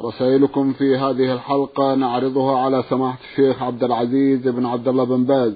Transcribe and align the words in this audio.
رسائلكم 0.00 0.72
في 0.72 0.96
هذه 0.96 1.32
الحلقة 1.32 1.94
نعرضها 1.94 2.58
على 2.58 2.84
سماحة 2.90 3.18
الشيخ 3.30 3.62
عبد 3.62 3.84
العزيز 3.84 4.48
بن 4.48 4.66
عبد 4.66 4.88
الله 4.88 5.04
بن 5.04 5.24
باز 5.24 5.52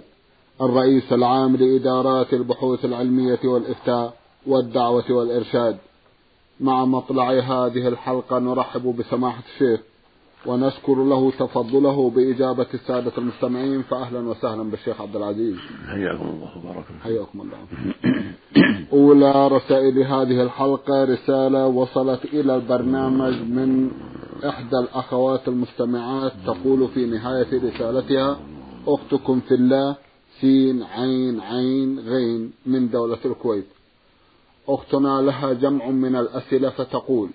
الرئيس 0.60 1.12
العام 1.12 1.56
لإدارات 1.56 2.34
البحوث 2.34 2.84
العلمية 2.84 3.38
والإفتاء 3.44 4.14
والدعوة 4.46 5.04
والإرشاد. 5.10 5.76
مع 6.60 6.84
مطلع 6.84 7.30
هذه 7.30 7.88
الحلقة 7.88 8.38
نرحب 8.38 8.96
بسماحة 8.96 9.42
الشيخ. 9.54 9.80
ونشكر 10.46 10.94
له 10.94 11.30
تفضله 11.30 12.10
بإجابة 12.10 12.66
السادة 12.74 13.12
المستمعين 13.18 13.82
فأهلا 13.82 14.18
وسهلا 14.28 14.70
بالشيخ 14.70 15.00
عبد 15.00 15.16
العزيز. 15.16 15.56
حياكم 15.86 16.28
الله 16.28 16.58
وبارك 16.58 16.84
حياكم 17.02 17.40
الله. 17.40 17.58
أولى 18.92 19.48
رسائل 19.48 19.98
هذه 20.02 20.42
الحلقة 20.42 21.04
رسالة 21.04 21.66
وصلت 21.66 22.24
إلى 22.24 22.54
البرنامج 22.54 23.34
من 23.34 23.90
إحدى 24.44 24.76
الأخوات 24.76 25.48
المستمعات 25.48 26.32
تقول 26.46 26.88
في 26.88 27.06
نهاية 27.06 27.50
رسالتها 27.68 28.40
أختكم 28.86 29.40
في 29.40 29.54
الله 29.54 29.96
سين 30.40 30.82
عين 30.82 31.40
عين 31.40 31.98
غين 31.98 32.52
من 32.66 32.90
دولة 32.90 33.18
الكويت. 33.24 33.66
أختنا 34.68 35.22
لها 35.22 35.52
جمع 35.52 35.90
من 35.90 36.16
الأسئلة 36.16 36.70
فتقول 36.70 37.30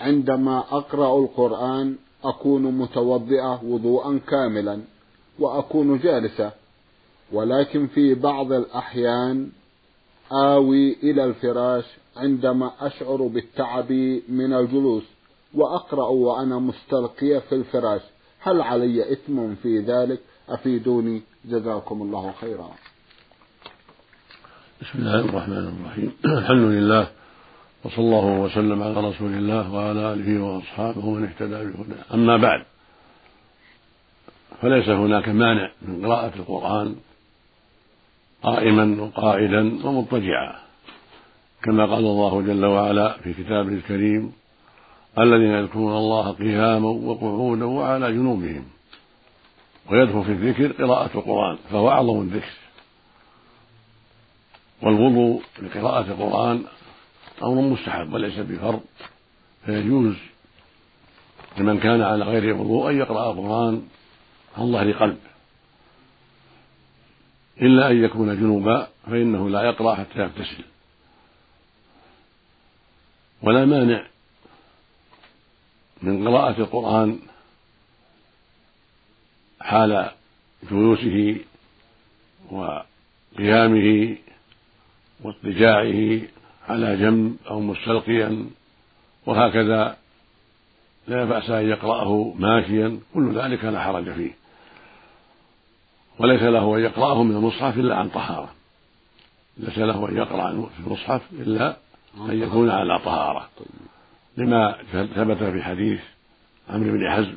عندما 0.00 0.58
أقرأ 0.58 1.18
القرآن 1.18 1.96
أكون 2.24 2.62
متوضئة 2.62 3.64
وضوءا 3.64 4.20
كاملا 4.28 4.80
وأكون 5.38 5.98
جالسة 5.98 6.52
ولكن 7.32 7.86
في 7.86 8.14
بعض 8.14 8.52
الأحيان 8.52 9.50
آوي 10.32 10.96
إلى 11.02 11.24
الفراش 11.24 11.84
عندما 12.16 12.72
أشعر 12.80 13.16
بالتعب 13.26 13.92
من 14.28 14.52
الجلوس 14.52 15.02
وأقرأ 15.54 16.06
وأنا 16.06 16.58
مستلقية 16.58 17.38
في 17.38 17.54
الفراش. 17.54 18.00
هل 18.40 18.60
علي 18.60 19.12
إثم 19.12 19.54
في 19.54 19.78
ذلك؟ 19.78 20.20
أفيدوني. 20.48 21.22
جزاكم 21.44 22.02
الله 22.02 22.32
خيرا. 22.40 22.70
بسم 24.82 24.98
الله 24.98 25.20
الرحمن 25.20 25.56
الرحيم. 25.56 26.12
الحمد 26.38 26.72
لله 26.72 27.10
وصلى 27.84 28.04
الله 28.04 28.24
وسلم 28.24 28.82
على 28.82 29.08
رسول 29.08 29.32
الله 29.32 29.72
وعلى 29.72 30.12
آله 30.12 30.42
وأصحابه 30.42 31.06
ومن 31.06 31.24
اهتدى 31.24 31.64
بهداه. 31.64 32.14
أما 32.14 32.36
بعد 32.36 32.64
فليس 34.62 34.88
هناك 34.88 35.28
مانع 35.28 35.70
من 35.82 36.06
قراءة 36.06 36.32
القرآن 36.36 36.96
قائما 38.42 39.02
وقائدا 39.02 39.86
ومضطجعا 39.86 40.54
كما 41.62 41.86
قال 41.86 42.04
الله 42.04 42.42
جل 42.42 42.64
وعلا 42.64 43.18
في 43.18 43.32
كتابه 43.32 43.68
الكريم 43.68 44.32
الذين 45.18 45.50
يذكرون 45.50 45.96
الله 45.96 46.32
قياما 46.32 46.88
وقعودا 46.88 47.64
وعلى 47.64 48.12
جنوبهم 48.12 48.64
ويدخل 49.90 50.24
في 50.24 50.32
الذكر 50.32 50.84
قراءة 50.84 51.10
القرآن 51.18 51.58
فهو 51.70 51.90
أعظم 51.90 52.20
الذكر. 52.20 52.54
والوضوء 54.82 55.42
لقراءة 55.62 56.00
القرآن 56.00 56.64
أمر 57.42 57.60
مستحب 57.60 58.12
وليس 58.12 58.38
بفرض. 58.38 58.80
فيجوز 59.66 60.14
لمن 61.58 61.80
كان 61.80 62.02
على 62.02 62.24
غير 62.24 62.54
وضوء 62.56 62.90
أن 62.90 62.98
يقرأ 62.98 63.32
القرآن 63.32 63.88
عن 64.58 64.72
ظهر 64.72 64.92
قلب 64.92 65.18
إلا 67.62 67.90
أن 67.90 68.04
يكون 68.04 68.36
جنوبا 68.36 68.88
فإنه 69.06 69.50
لا 69.50 69.62
يقرأ 69.62 69.94
حتى 69.94 70.18
يغتسل. 70.18 70.64
ولا 73.42 73.64
مانع 73.64 74.06
من 76.02 76.28
قراءة 76.28 76.60
القرآن 76.60 77.18
حال 79.60 80.10
جلوسه 80.70 81.36
وقيامه 82.50 84.16
واضطجاعه 85.20 86.20
على 86.70 86.96
جنب 86.96 87.36
أو 87.50 87.60
مستلقيا 87.60 88.46
وهكذا 89.26 89.96
لا 91.08 91.24
بأس 91.24 91.50
أن 91.50 91.68
يقرأه 91.68 92.34
ماشيا 92.38 93.00
كل 93.14 93.34
ذلك 93.34 93.64
لا 93.64 93.80
حرج 93.80 94.12
فيه. 94.12 94.30
وليس 96.18 96.42
له 96.42 96.76
أن 96.76 96.80
يقرأه 96.80 97.22
من 97.22 97.36
المصحف 97.36 97.78
إلا 97.78 97.96
عن 97.96 98.08
طهارة. 98.08 98.50
ليس 99.56 99.78
له 99.78 100.08
أن 100.08 100.16
يقرأ 100.16 100.50
في 100.50 100.86
المصحف 100.86 101.22
إلا 101.32 101.76
أن 102.16 102.42
يكون 102.42 102.70
على 102.70 102.98
طهارة. 102.98 103.48
لما 104.36 104.76
ثبت 104.92 105.42
في 105.42 105.62
حديث 105.62 106.00
عمرو 106.68 106.92
بن 106.92 107.10
حزم 107.10 107.36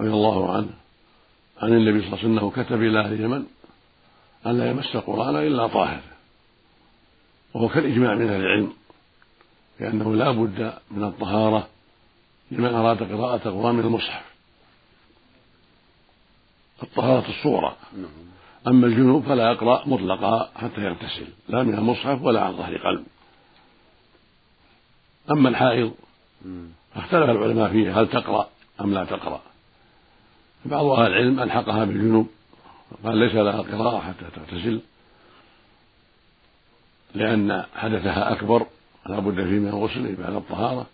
رضي 0.00 0.10
الله 0.10 0.52
عنه 0.56 0.70
عن 1.62 1.72
النبي 1.72 2.00
صلى 2.00 2.06
الله 2.06 2.18
عليه 2.18 2.48
وسلم 2.48 2.64
كتب 2.64 2.82
إلى 2.82 3.00
أهل 3.00 3.12
اليمن 3.12 3.44
أن 4.46 4.58
لا 4.58 4.70
يمس 4.70 4.96
القرآن 4.96 5.36
إلا 5.36 5.66
طاهر. 5.66 6.13
وهو 7.54 7.68
كالإجماع 7.68 8.14
من 8.14 8.28
أهل 8.28 8.40
العلم 8.40 8.72
لأنه 9.80 10.14
لا 10.14 10.30
بد 10.30 10.74
من 10.90 11.04
الطهارة 11.04 11.68
لمن 12.50 12.74
أراد 12.74 13.12
قراءة 13.12 13.48
القران 13.48 13.74
من 13.74 13.84
المصحف. 13.84 14.24
الطهارة 16.82 17.28
الصورة 17.28 17.76
أما 18.66 18.86
الجنوب 18.86 19.24
فلا 19.24 19.52
يقرأ 19.52 19.82
مطلقا 19.86 20.50
حتى 20.56 20.80
يغتسل 20.80 21.26
لا 21.48 21.62
من 21.62 21.74
المصحف 21.74 22.22
ولا 22.22 22.40
عن 22.40 22.56
ظهر 22.56 22.76
قلب. 22.76 23.06
أما 25.30 25.48
الحائض 25.48 25.92
اختلف 26.96 27.30
العلماء 27.30 27.70
فيها 27.72 28.00
هل 28.00 28.08
تقرأ 28.08 28.48
أم 28.80 28.94
لا 28.94 29.04
تقرأ. 29.04 29.42
بعض 30.64 30.84
أهل 30.84 31.06
العلم 31.06 31.40
ألحقها 31.40 31.84
بالجنوب 31.84 32.26
قال 33.04 33.16
ليس 33.16 33.34
لها 33.34 33.62
قراءة 33.62 34.00
حتى 34.00 34.24
تغتسل. 34.36 34.80
لأن 37.14 37.64
حدثها 37.74 38.32
أكبر 38.32 38.66
لا 39.06 39.18
بد 39.18 39.34
فيه 39.34 39.58
من 39.58 39.68
الغسل 39.68 40.14
بعد 40.14 40.34
الطهارة. 40.34 40.86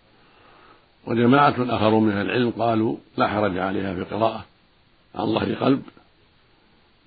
وجماعة 1.06 1.54
آخرون 1.58 2.04
من 2.04 2.20
العلم 2.20 2.50
قالوا 2.50 2.96
لا 3.16 3.28
حرج 3.28 3.58
عليها 3.58 3.94
في 3.94 4.02
قراءة 4.02 4.44
عن 5.14 5.26
ظهر 5.26 5.54
قلب 5.54 5.82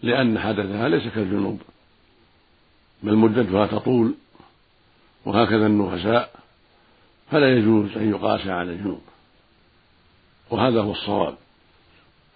لأن 0.04 0.40
حدثها 0.40 0.90
ليس 0.90 1.14
كالجنوب 1.14 1.62
بل 3.04 3.16
مدتها 3.16 3.68
تطول 3.68 4.16
وهكذا 5.26 5.66
النفساء 5.66 6.34
فلا 7.32 7.58
يجوز 7.58 7.98
أن 7.98 8.10
يقاس 8.10 8.48
على 8.48 8.72
الجنوب. 8.72 9.02
وهذا 10.50 10.82
هو 10.82 10.92
الصواب 10.92 11.36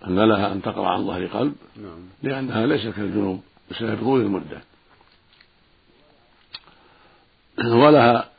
أن 0.07 0.19
لها 0.19 0.51
أن 0.51 0.61
تقرأ 0.61 0.89
عن 0.89 1.07
ظهر 1.07 1.25
قلب 1.25 1.55
نعم. 1.75 1.99
لأنها 2.23 2.65
ليست 2.65 2.89
كالجنوب 2.95 3.41
بسبب 3.71 3.99
طول 3.99 4.21
المدة. 4.21 4.61
ولها 7.65 8.29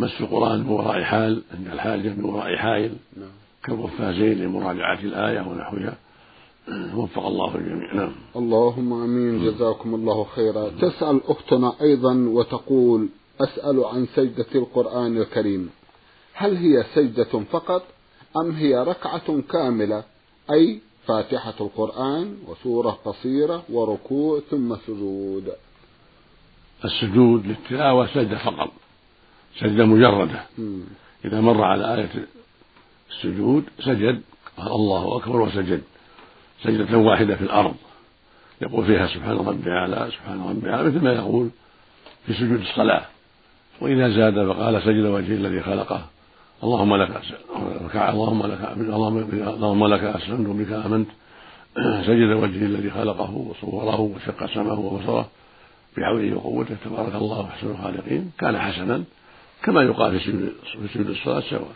مس 0.00 0.20
القرآن 0.20 0.60
من 0.60 0.68
وراء 0.68 1.02
حال 1.02 1.42
عند 1.54 1.66
الحاجة 1.66 2.08
من 2.08 2.24
وراء 2.24 2.56
حائل. 2.56 2.92
نعم. 3.16 3.30
كالقفازين 3.64 4.38
لمراجعة 4.38 5.00
الآية 5.00 5.40
ونحوها. 5.40 5.96
وفق 6.94 7.26
الله 7.26 7.56
الجميع. 7.56 7.94
نعم. 7.94 8.12
اللهم 8.36 8.92
آمين. 8.92 9.44
جزاكم 9.44 9.94
الله 9.94 10.24
خيرا. 10.24 10.68
تسأل 10.68 11.20
أختنا 11.28 11.72
أيضا 11.82 12.14
وتقول 12.14 13.08
أسأل 13.40 13.84
عن 13.84 14.06
سجدة 14.16 14.46
القرآن 14.54 15.16
الكريم. 15.16 15.70
هل 16.34 16.56
هي 16.56 16.84
سجدة 16.94 17.44
فقط 17.50 17.82
أم 18.36 18.50
هي 18.50 18.76
ركعة 18.76 19.40
كاملة؟ 19.40 20.04
أي 20.50 20.80
فاتحة 21.06 21.54
القرآن 21.60 22.36
وسورة 22.48 22.98
قصيرة 23.04 23.62
وركوع 23.72 24.40
ثم 24.50 24.76
سجود. 24.86 25.52
السجود 26.84 27.46
للتلاوة 27.46 28.06
سجدة 28.06 28.38
فقط. 28.38 28.72
سجدة 29.60 29.84
مجردة. 29.84 30.42
إذا 31.24 31.40
مر 31.40 31.64
على 31.64 31.94
آية 31.94 32.10
السجود 33.10 33.64
سجد. 33.80 34.22
قال 34.56 34.66
الله 34.66 35.16
أكبر 35.16 35.40
وسجد. 35.40 35.82
سجدة 36.62 36.98
واحدة 36.98 37.36
في 37.36 37.42
الأرض. 37.42 37.74
يقول 38.62 38.86
فيها 38.86 39.06
سبحان 39.06 39.36
ربي 39.36 39.70
أعلى 39.70 40.08
سبحان 40.12 40.48
ربي 40.48 40.70
أعلى 40.70 40.88
مثل 40.88 41.04
ما 41.04 41.12
يقول 41.12 41.50
في 42.26 42.34
سجود 42.34 42.60
الصلاة. 42.60 43.04
وإذا 43.80 44.08
زاد 44.08 44.52
فقال 44.52 44.82
سجد 44.82 45.04
وجه 45.04 45.34
الذي 45.34 45.60
خلقه. 45.60 46.06
اللهم 46.64 46.96
لك 46.96 47.22
اللهم 47.94 48.46
لك 48.46 48.76
اللهم 49.38 49.86
لك 49.86 50.04
أسلمت 50.04 50.48
وبك 50.48 50.72
آمنت. 50.72 51.08
سجد 52.08 52.30
وجهه 52.30 52.66
الذي 52.66 52.90
خلقه 52.90 53.30
وصوره 53.30 54.00
وشق 54.00 54.54
سمعه 54.54 54.78
وبصره. 54.78 55.28
بحوله 55.98 56.36
وقوته 56.36 56.76
تبارك 56.84 57.14
الله 57.14 57.46
احسن 57.46 57.70
الخالقين 57.70 58.30
كان 58.38 58.58
حسنا 58.58 59.04
كما 59.62 59.82
يقال 59.82 60.20
في 60.20 60.50
سجود 60.94 61.08
الصلاة 61.08 61.40
سواء 61.40 61.74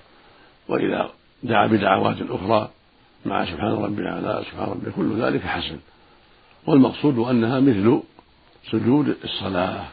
وإذا 0.69 1.11
دعا 1.43 1.67
بدعوات 1.67 2.17
أخرى 2.31 2.71
مع 3.27 3.45
سبحان 3.45 3.73
ربي 3.73 4.03
الاعلى 4.03 4.43
سبحان 4.51 4.69
ربي 4.71 4.91
كل 4.91 5.23
ذلك 5.23 5.43
حسن. 5.43 5.77
والمقصود 6.67 7.19
أنها 7.19 7.61
مثل 7.61 8.01
سجود 8.71 9.17
الصلاة. 9.25 9.85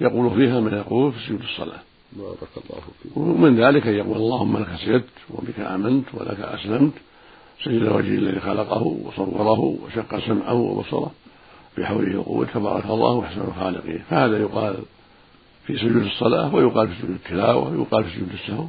يقول 0.00 0.30
فيها 0.30 0.60
ما 0.60 0.76
يقول 0.76 1.12
في 1.12 1.18
سجود 1.26 1.40
الصلاة. 1.40 1.80
بارك 2.12 2.38
الله 2.56 2.80
فيك. 3.02 3.16
ومن 3.16 3.60
ذلك 3.60 3.86
أن 3.86 3.94
يقول 3.94 4.16
اللهم 4.16 4.58
لك 4.58 4.68
سجدت 4.84 5.08
وبك 5.30 5.60
آمنت 5.60 6.04
ولك 6.14 6.40
أسلمت 6.40 6.92
سجد 7.64 7.82
وجهه 7.82 8.18
الذي 8.18 8.40
خلقه 8.40 8.82
وصوره 8.82 9.60
وشق 9.60 10.18
سمعه 10.26 10.54
وبصره. 10.54 11.10
بحوله 11.78 12.18
وقوته 12.18 12.52
تبارك 12.52 12.84
الله 12.84 13.24
احسن 13.24 13.40
الخالقين 13.40 14.04
فهذا 14.10 14.38
يقال 14.38 14.76
في 15.66 15.78
سجود 15.78 16.02
الصلاة 16.02 16.54
ويقال 16.54 16.88
في 16.88 16.94
سجود 17.02 17.10
التلاوة 17.10 17.78
ويقال 17.78 18.04
في 18.04 18.10
سجود 18.10 18.32
السهو. 18.32 18.64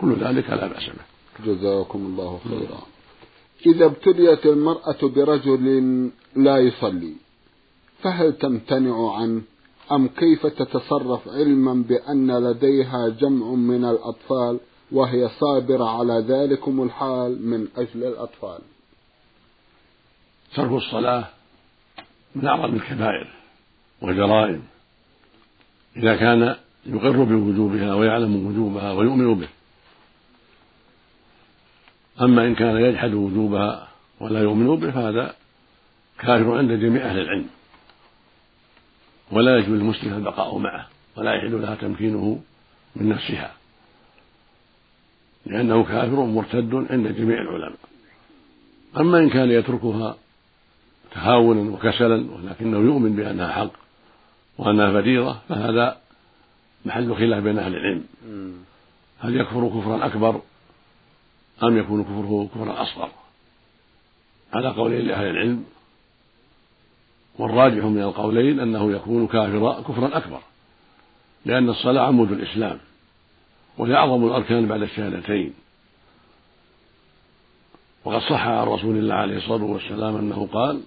كل 0.00 0.14
ذلك 0.14 0.50
لا 0.50 0.66
بأس 0.66 0.86
به. 0.86 1.44
جزاكم 1.46 1.98
الله 1.98 2.40
خيرا. 2.48 2.80
إذا 3.66 3.84
ابتليت 3.84 4.46
المرأة 4.46 4.98
برجل 5.02 6.10
لا 6.36 6.58
يصلي 6.58 7.14
فهل 8.02 8.32
تمتنع 8.32 9.16
عنه؟ 9.16 9.42
أم 9.92 10.08
كيف 10.08 10.46
تتصرف 10.46 11.28
علما 11.28 11.84
بأن 11.88 12.38
لديها 12.38 13.08
جمع 13.08 13.46
من 13.46 13.84
الأطفال 13.84 14.60
وهي 14.92 15.28
صابرة 15.28 15.84
على 15.84 16.24
ذلكم 16.28 16.82
الحال 16.82 17.46
من 17.46 17.68
أجل 17.76 18.04
الأطفال؟ 18.04 18.58
ترك 20.56 20.72
الصلاة 20.72 21.28
من 22.34 22.46
أعظم 22.46 22.74
الكبائر 22.74 23.26
والجرائم 24.02 24.62
إذا 25.96 26.16
كان 26.16 26.56
يقر 26.86 27.22
بوجوبها 27.24 27.94
ويعلم 27.94 28.46
وجوبها 28.46 28.92
ويؤمن 28.92 29.34
به. 29.34 29.48
أما 32.20 32.46
إن 32.46 32.54
كان 32.54 32.76
يجحد 32.76 33.14
وجوبها 33.14 33.88
ولا 34.20 34.42
يؤمن 34.42 34.76
به 34.76 34.90
فهذا 34.90 35.34
كافر 36.18 36.58
عند 36.58 36.72
جميع 36.72 37.06
أهل 37.10 37.18
العلم 37.18 37.46
ولا 39.32 39.56
يجوز 39.58 39.70
للمسلم 39.70 40.14
البقاء 40.14 40.58
معه 40.58 40.86
ولا 41.16 41.34
يحل 41.34 41.62
لها 41.62 41.74
تمكينه 41.74 42.40
من 42.96 43.08
نفسها 43.08 43.54
لأنه 45.46 45.84
كافر 45.84 46.24
مرتد 46.24 46.74
عند 46.90 47.08
جميع 47.08 47.40
العلماء. 47.40 47.78
أما 48.96 49.18
إن 49.18 49.30
كان 49.30 49.50
يتركها 49.50 50.16
تهاونا 51.14 51.70
وكسلا 51.74 52.30
ولكنه 52.30 52.78
يؤمن 52.78 53.16
بأنها 53.16 53.52
حق 53.52 53.70
وأنها 54.58 54.92
فريضة 54.92 55.38
فهذا 55.48 55.96
محل 56.84 57.14
خلاف 57.16 57.44
بين 57.44 57.58
أهل 57.58 57.74
العلم. 57.76 58.04
هل 59.18 59.36
يكفر 59.36 59.68
كفرا 59.68 60.06
أكبر 60.06 60.40
أم 61.62 61.78
يكون 61.78 62.04
كفره 62.04 62.48
كفرا 62.54 62.82
أصغر؟ 62.82 63.10
على 64.52 64.68
قولين 64.68 65.06
لأهل 65.06 65.26
العلم 65.26 65.64
والراجح 67.38 67.84
من 67.84 68.02
القولين 68.02 68.60
أنه 68.60 68.92
يكون 68.92 69.26
كافرا 69.26 69.80
كفرا 69.80 70.16
أكبر 70.16 70.40
لأن 71.44 71.68
الصلاة 71.68 72.02
عمود 72.02 72.32
الإسلام 72.32 72.78
وهي 73.78 73.94
أعظم 73.94 74.26
الأركان 74.26 74.66
بعد 74.66 74.82
الشهادتين. 74.82 75.54
وقد 78.04 78.20
صح 78.20 78.46
عن 78.46 78.66
رسول 78.66 78.96
الله 78.96 79.14
عليه 79.14 79.36
الصلاة 79.36 79.64
والسلام 79.64 80.16
أنه 80.16 80.48
قال 80.52 80.82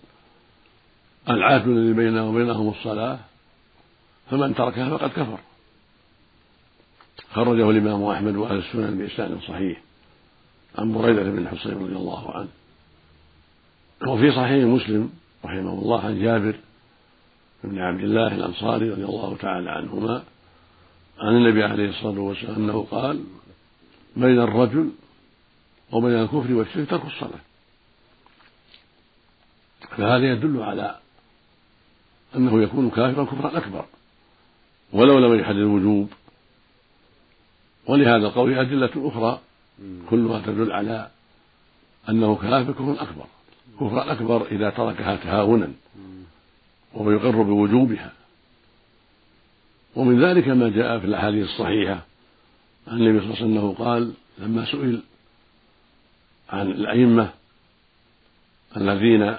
العهد 1.30 1.68
الذي 1.68 1.94
بيننا 1.94 2.24
وبينهم 2.24 2.70
الصلاة 2.70 3.20
فمن 4.32 4.56
تركها 4.56 4.98
فقد 4.98 5.10
كفر. 5.10 5.40
خرجه 7.34 7.70
الإمام 7.70 8.04
أحمد 8.04 8.36
وأهل 8.36 8.58
السنن 8.58 8.98
بإسناد 8.98 9.40
صحيح 9.48 9.82
عن 10.78 10.94
بريدة 10.94 11.24
بن 11.24 11.48
حصين 11.48 11.74
رضي 11.74 11.96
الله 11.96 12.32
عنه. 12.36 12.50
وفي 14.08 14.32
صحيح 14.32 14.66
مسلم 14.66 15.10
رحمه 15.46 15.74
الله 15.74 16.06
عن 16.06 16.22
جابر 16.22 16.56
بن 17.64 17.80
عبد 17.80 18.04
الله 18.04 18.36
الأنصاري 18.36 18.90
رضي 18.90 19.04
الله 19.06 19.38
تعالى 19.38 19.72
عنهما 19.72 20.24
عن 21.20 21.36
النبي 21.36 21.64
عليه 21.64 21.90
الصلاة 21.90 22.20
والسلام 22.20 22.56
أنه 22.56 22.88
قال 22.92 23.24
بين 24.16 24.40
الرجل 24.40 24.90
وبين 25.92 26.14
الكفر 26.14 26.54
والشرك 26.54 26.90
ترك 26.90 27.06
الصلاة 27.06 27.40
فهذا 29.98 30.32
يدل 30.32 30.62
على 30.62 30.96
أنه 32.36 32.64
يكون 32.64 32.90
كافرا 32.90 33.24
كفرا 33.24 33.58
أكبر. 33.58 33.86
ولو 34.94 35.20
لم 35.20 35.40
يحدد 35.40 35.58
الوجوب. 35.58 36.10
ولهذا 37.88 38.28
القول 38.28 38.54
أدلة 38.54 38.92
أخرى 38.96 39.40
كلها 40.10 40.42
تدل 40.46 40.72
على 40.72 41.10
أنه 42.10 42.36
كافر 42.36 42.72
كفر 42.72 43.02
أكبر. 43.02 43.26
كفرا 43.80 44.12
أكبر 44.12 44.48
إذا 44.48 44.70
تركها 44.70 45.16
تهاونا. 45.16 45.72
وهو 46.94 47.12
يقر 47.12 47.42
بوجوبها. 47.42 48.12
ومن 49.96 50.26
ذلك 50.26 50.48
ما 50.48 50.70
جاء 50.70 51.00
في 51.00 51.06
الأحاديث 51.06 51.46
الصحيحة. 51.46 52.06
عن 52.88 52.98
النبي 52.98 53.20
صلى 53.20 53.26
الله 53.26 53.36
عليه 53.36 53.46
وسلم 53.46 53.58
أنه 53.58 53.74
قال 53.74 54.14
لما 54.38 54.66
سئل 54.66 55.02
عن 56.50 56.72
الأئمة 56.72 57.34
الذين 58.78 59.38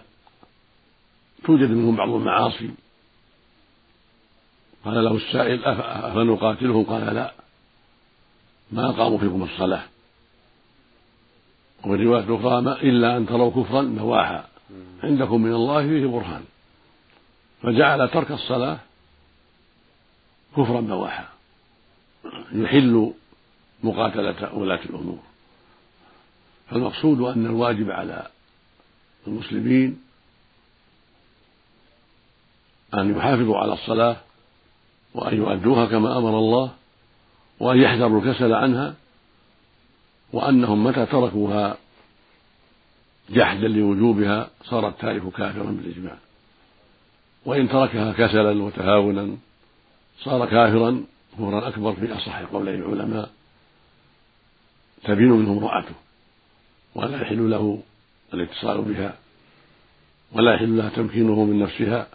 توجد 1.45 1.71
منهم 1.71 1.97
بعض 1.97 2.09
المعاصي 2.09 2.71
قال 4.85 5.05
له 5.05 5.17
السائل 5.17 5.65
أفنقاتلهم؟ 5.65 6.85
قال 6.85 7.15
لا. 7.15 7.33
ما 8.73 8.91
قاموا 8.91 9.19
فيكم 9.19 9.43
الصلاة. 9.43 9.83
وفي 11.85 12.05
رواية 12.05 12.37
أخرى 12.37 12.61
ما 12.61 12.81
إلا 12.81 13.17
أن 13.17 13.27
تروا 13.27 13.51
كفرا 13.51 13.83
بواحا 13.83 14.49
عندكم 15.03 15.43
من 15.43 15.53
الله 15.53 15.83
فيه 15.83 16.07
برهان. 16.07 16.45
فجعل 17.63 18.09
ترك 18.09 18.31
الصلاة 18.31 18.79
كفرا 20.57 20.81
بواحا 20.81 21.29
يحل 22.53 23.13
مقاتلة 23.83 24.55
ولاة 24.55 24.81
الأمور. 24.85 25.19
فالمقصود 26.71 27.21
أن 27.21 27.47
الواجب 27.47 27.91
على 27.91 28.27
المسلمين 29.27 30.03
أن 32.95 33.17
يحافظوا 33.17 33.59
على 33.59 33.73
الصلاة 33.73 34.17
وأن 35.15 35.37
يؤدوها 35.37 35.87
كما 35.87 36.19
أمر 36.19 36.39
الله 36.39 36.71
وأن 37.61 37.79
يحذروا 37.79 38.23
الكسل 38.23 38.53
عنها 38.53 38.95
وأنهم 40.33 40.85
متى 40.85 41.07
تركوها 41.07 41.77
جحدا 43.31 43.69
لوجوبها 43.69 44.51
صار 44.65 44.89
التارك 44.89 45.33
كافرا 45.33 45.71
بالإجماع. 45.71 46.17
وإن 47.45 47.69
تركها 47.69 48.13
كسلا 48.13 48.63
وتهاونا 48.63 49.37
صار 50.19 50.47
كافرا 50.47 51.05
كفرا 51.33 51.69
أكبر 51.69 51.93
في 51.93 52.13
أصح 52.13 52.43
قولي 52.43 52.75
العلماء. 52.75 53.31
تبين 55.05 55.31
منه 55.31 55.53
امرأته 55.53 55.95
ولا 56.95 57.23
يحل 57.23 57.51
له 57.51 57.83
الاتصال 58.35 58.83
بها 58.83 59.15
ولا 60.33 60.55
يحل 60.55 60.77
لها 60.77 60.89
تمكينه 60.89 61.45
من 61.45 61.59
نفسها. 61.59 62.07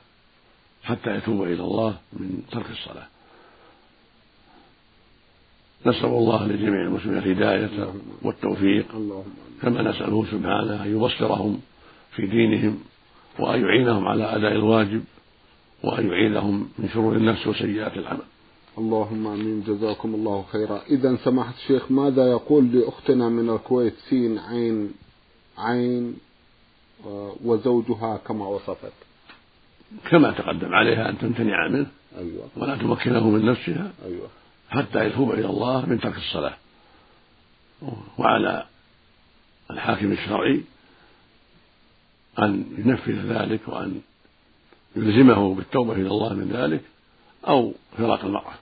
حتى 0.90 1.16
يتوب 1.18 1.44
إلى 1.44 1.64
الله 1.64 1.98
من 2.14 2.42
ترك 2.52 2.70
الصلاة. 2.72 3.08
نسأل 5.86 6.06
الله 6.06 6.48
لجميع 6.48 6.82
المسلمين 6.82 7.18
الهداية 7.18 7.94
والتوفيق. 8.22 8.86
كما 9.62 9.82
نسأله 9.82 10.26
سبحانه 10.32 10.84
أن 10.84 10.96
يبصرهم 10.96 11.62
في 12.16 12.28
دينهم 12.28 12.80
وأن 13.40 13.62
يعينهم 13.62 14.08
على 14.08 14.36
أداء 14.36 14.52
الواجب 14.52 15.04
وأن 15.84 16.08
يعيذهم 16.08 16.70
من 16.80 16.90
شرور 16.90 17.16
النفس 17.16 17.48
وسيئات 17.48 17.98
العمل. 17.98 18.28
اللهم 18.78 19.28
آمين. 19.28 19.64
جزاكم 19.68 20.16
الله 20.16 20.46
خيرا. 20.52 20.82
اذا 20.90 21.16
سماحة 21.16 21.54
الشيخ 21.54 21.92
ماذا 21.92 22.32
يقول 22.32 22.72
لأختنا 22.72 23.30
من 23.30 23.50
الكويت 23.50 23.94
سين 24.10 24.40
عين 24.40 24.94
عين 25.58 26.16
وزوجها 27.46 28.18
كما 28.18 28.48
وصفت؟ 28.48 28.94
كما 30.10 30.32
تقدم 30.32 30.74
عليها 30.74 31.10
أن 31.10 31.18
تمتنع 31.18 31.68
منه 31.68 31.88
أيوه. 32.18 32.50
ولا 32.56 32.76
تمكنه 32.76 33.30
من 33.30 33.46
نفسها 33.46 33.92
أيوه. 34.06 34.28
حتى 34.70 35.06
يتوب 35.06 35.32
إلى 35.32 35.46
الله 35.46 35.86
من 35.86 36.00
ترك 36.00 36.18
الصلاة. 36.18 36.54
وعلى 38.18 38.66
الحاكم 39.72 40.12
الشرعي 40.12 40.64
أن 42.40 42.66
ينفذ 42.78 43.34
ذلك 43.34 43.68
وأن 43.68 44.02
يلزمه 44.96 45.56
بالتوبة 45.56 45.94
إلى 45.94 46.08
الله 46.08 46.34
من 46.34 46.52
ذلك 46.52 46.82
أو 47.48 47.74
فراق 47.98 48.26
المرأة. 48.26 48.54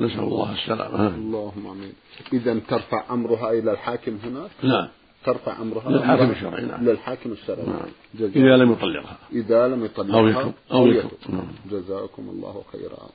نسأل 0.00 0.20
الله 0.20 0.52
السلامة. 0.52 1.08
اللهم 1.08 1.66
آمين. 1.66 1.92
إذا 2.32 2.58
ترفع 2.58 3.04
أمرها 3.10 3.50
إلى 3.50 3.72
الحاكم 3.72 4.18
هناك؟ 4.24 4.50
نعم. 4.62 4.88
ترفع 5.24 5.62
أمرها 5.62 5.90
للحاكم 5.90 6.30
الشرعي 6.30 6.64
نعم. 6.64 6.84
للحاكم 6.84 7.32
الشرعي. 7.32 7.66
نعم. 7.66 7.88
إذا 8.20 8.56
لم 8.56 8.72
يطلقها. 8.72 9.18
إذا 9.32 9.68
لم 9.68 9.84
يطلقها 9.84 10.18
أو 10.18 10.26
يتوب 10.26 10.52
أو 10.72 10.86
يتوب 10.86 11.10
نعم. 11.28 11.46
جزاكم 11.70 12.28
الله 12.28 12.62
خيرا. 12.72 13.08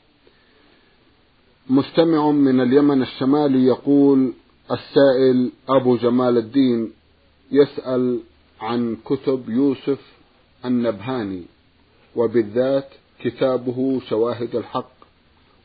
مستمع 1.69 2.31
من 2.31 2.61
اليمن 2.61 3.01
الشمالي 3.01 3.65
يقول 3.65 4.33
السائل 4.71 5.51
أبو 5.69 5.95
جمال 5.95 6.37
الدين 6.37 6.93
يسأل 7.51 8.19
عن 8.61 8.97
كتب 9.05 9.49
يوسف 9.49 9.99
النبهاني 10.65 11.43
وبالذات 12.15 12.89
كتابه 13.19 14.01
شواهد 14.09 14.55
الحق. 14.55 14.97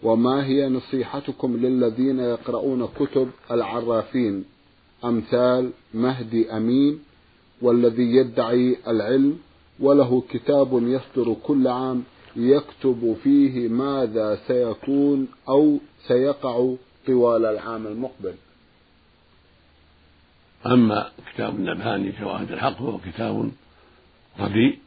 وما 0.03 0.47
هي 0.47 0.69
نصيحتكم 0.69 1.57
للذين 1.57 2.19
يقرؤون 2.19 2.89
كتب 3.01 3.31
العرافين؟ 3.51 4.45
أمثال 5.05 5.71
مهدي 5.95 6.51
أمين 6.57 6.99
والذي 7.63 8.17
يدعي 8.17 8.77
العلم 8.87 9.39
وله 9.81 10.23
كتاب 10.31 10.83
يصدر 10.83 11.37
كل 11.43 11.69
عام 11.69 12.05
يكتب 12.37 13.17
فيه 13.23 13.69
ماذا 13.69 14.39
سيكون 14.47 15.29
أو 15.49 15.79
سيقع 16.07 16.75
طوال 17.07 17.45
العام 17.45 17.87
المقبل. 17.87 18.35
أما 20.67 21.11
كتاب 21.35 21.55
النبهاني 21.55 22.13
شواهد 22.19 22.53
الحق 22.53 22.79
فهو 22.79 22.99
كتاب 22.99 23.51
رديء 24.41 24.79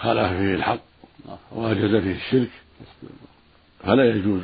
خالف 0.00 0.32
فيه 0.32 0.54
الحق 0.54 0.80
وأجاز 1.52 2.02
فيه 2.02 2.14
الشرك 2.14 2.50
فلا 3.80 4.04
يجوز 4.16 4.40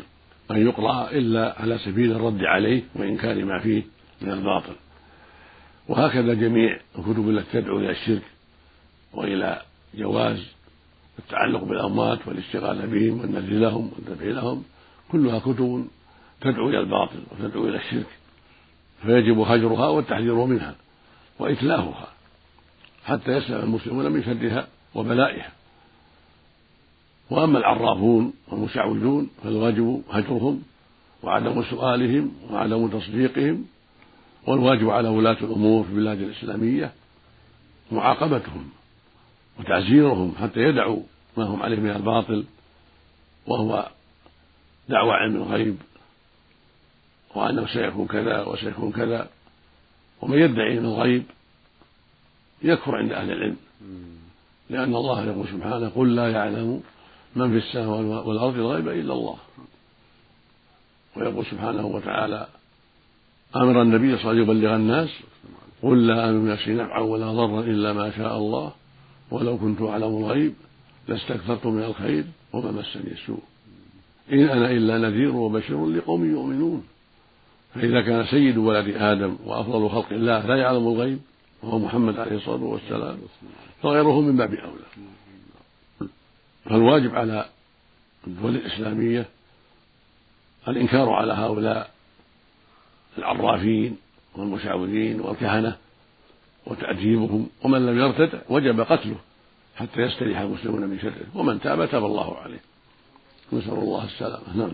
أن 0.50 0.66
يقرأ 0.66 1.10
إلا 1.10 1.60
على 1.60 1.78
سبيل 1.78 2.12
الرد 2.12 2.44
عليه 2.44 2.82
وإنكار 2.94 3.44
ما 3.44 3.58
فيه. 3.58 3.82
من 4.20 4.32
الباطل. 4.32 4.74
وهكذا 5.88 6.34
جميع 6.34 6.78
الكتب 6.98 7.28
التي 7.28 7.60
تدعو 7.60 7.78
إلى 7.78 7.90
الشرك 7.90 8.22
وإلى 9.12 9.62
جواز 9.94 10.46
التعلق 11.18 11.64
بالأموات 11.64 12.28
والاشتغال 12.28 12.86
بهم 12.86 13.20
والنذر 13.20 13.52
لهم 13.52 13.90
والذبح 13.92 14.24
لهم 14.24 14.62
كلها 15.12 15.38
كتب 15.38 15.88
تدعو 16.40 16.68
إلى 16.68 16.80
الباطل 16.80 17.22
وتدعو 17.30 17.68
إلى 17.68 17.76
الشرك. 17.76 18.06
فيجب 19.02 19.38
هجرها 19.38 19.88
والتحذير 19.88 20.34
منها 20.34 20.74
وإتلافها 21.38 22.08
حتى 23.04 23.32
يسلم 23.32 23.60
المسلمون 23.60 24.12
من 24.12 24.24
شرها 24.24 24.68
وبلائها. 24.94 25.52
وأما 27.30 27.58
العرافون 27.58 28.32
والمشعوذون 28.48 29.30
فالواجب 29.42 30.02
هجرهم 30.10 30.62
وعدم 31.22 31.62
سؤالهم 31.62 32.32
وعدم 32.50 32.88
تصديقهم 32.88 33.64
والواجب 34.46 34.90
على 34.90 35.08
ولاة 35.08 35.36
الأمور 35.40 35.84
في 35.84 35.90
البلاد 35.90 36.20
الإسلامية 36.20 36.92
معاقبتهم 37.92 38.70
وتعزيرهم 39.58 40.34
حتى 40.40 40.60
يدعوا 40.60 41.02
ما 41.36 41.44
هم 41.44 41.62
عليه 41.62 41.76
من 41.76 41.90
الباطل 41.90 42.44
وهو 43.46 43.88
دعوى 44.88 45.12
علم 45.12 45.36
الغيب 45.36 45.76
وأنه 47.34 47.66
سيكون 47.66 48.06
كذا 48.06 48.42
وسيكون 48.42 48.92
كذا 48.92 49.28
ومن 50.20 50.38
يدعي 50.38 50.70
علم 50.70 50.84
الغيب 50.84 51.24
يكفر 52.62 52.96
عند 52.96 53.12
أهل 53.12 53.32
العلم. 53.32 53.56
لأن 54.70 54.94
الله 54.94 55.26
يقول 55.26 55.48
سبحانه 55.48 55.88
قل 55.88 56.14
لا 56.14 56.30
يعلم 56.32 56.82
من 57.36 57.50
في 57.50 57.66
السماء 57.66 58.26
والأرض 58.28 58.54
الغيب 58.54 58.88
إلا 58.88 59.12
الله. 59.12 59.36
ويقول 61.16 61.46
سبحانه 61.46 61.86
وتعالى 61.86 62.48
أمر 63.56 63.82
النبي 63.82 64.16
صلى 64.16 64.30
الله 64.30 64.30
عليه 64.30 64.42
وسلم 64.42 64.56
يبلغ 64.56 64.76
الناس 64.76 65.10
قل 65.82 66.06
لا 66.06 66.30
أملك 66.30 66.52
نفسي 66.52 66.74
نفعا 66.74 67.00
ولا 67.00 67.32
ضرا 67.32 67.60
إلا 67.60 67.92
ما 67.92 68.10
شاء 68.10 68.36
الله 68.36 68.72
ولو 69.30 69.58
كنت 69.58 69.82
أعلم 69.82 70.16
الغيب 70.16 70.54
لاستكثرت 71.08 71.66
من 71.66 71.82
الخير 71.82 72.24
وما 72.52 72.70
مسني 72.70 73.12
السوء. 73.12 73.42
إن 74.32 74.48
أنا 74.48 74.70
إلا 74.70 74.98
نذير 74.98 75.36
وبشير 75.36 75.86
لقوم 75.86 76.30
يؤمنون. 76.30 76.84
فإذا 77.74 78.00
كان 78.00 78.26
سيد 78.26 78.56
ولد 78.56 78.96
آدم 78.96 79.36
وأفضل 79.44 79.88
خلق 79.90 80.12
الله 80.12 80.46
لا 80.46 80.56
يعلم 80.56 80.88
الغيب 80.88 81.20
وهو 81.62 81.78
محمد 81.78 82.18
عليه 82.18 82.36
الصلاة 82.36 82.62
والسلام 82.64 83.18
فغيره 83.82 84.20
من 84.20 84.36
باب 84.36 84.54
أولى. 84.54 85.10
فالواجب 86.64 87.14
على 87.14 87.48
الدول 88.26 88.56
الإسلامية 88.56 89.26
الإنكار 90.68 91.10
على 91.10 91.32
هؤلاء 91.32 91.90
العرافين 93.18 93.96
والمشعوذين 94.36 95.20
والكهنة 95.20 95.76
وتأديبهم 96.66 97.46
ومن 97.64 97.86
لم 97.86 97.98
يرتد 97.98 98.40
وجب 98.50 98.80
قتله 98.80 99.16
حتى 99.76 100.00
يستريح 100.00 100.40
المسلمون 100.40 100.80
من 100.80 100.98
شره. 100.98 101.26
ومن 101.34 101.60
تاب 101.60 101.90
تاب 101.90 102.04
الله 102.04 102.36
عليه. 102.36 102.60
نسأل 103.52 103.72
الله 103.72 104.04
السلامة. 104.04 104.56
نعم. 104.56 104.72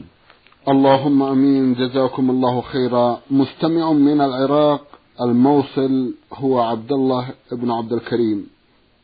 اللهم 0.68 1.22
آمين. 1.22 1.74
جزاكم 1.74 2.30
الله 2.30 2.60
خيرا. 2.60 3.20
مستمع 3.30 3.92
من 3.92 4.20
العراق 4.20 4.86
الموصل 5.20 6.14
هو 6.32 6.60
عبد 6.60 6.92
الله 6.92 7.28
بن 7.52 7.70
عبد 7.70 7.92
الكريم. 7.92 8.46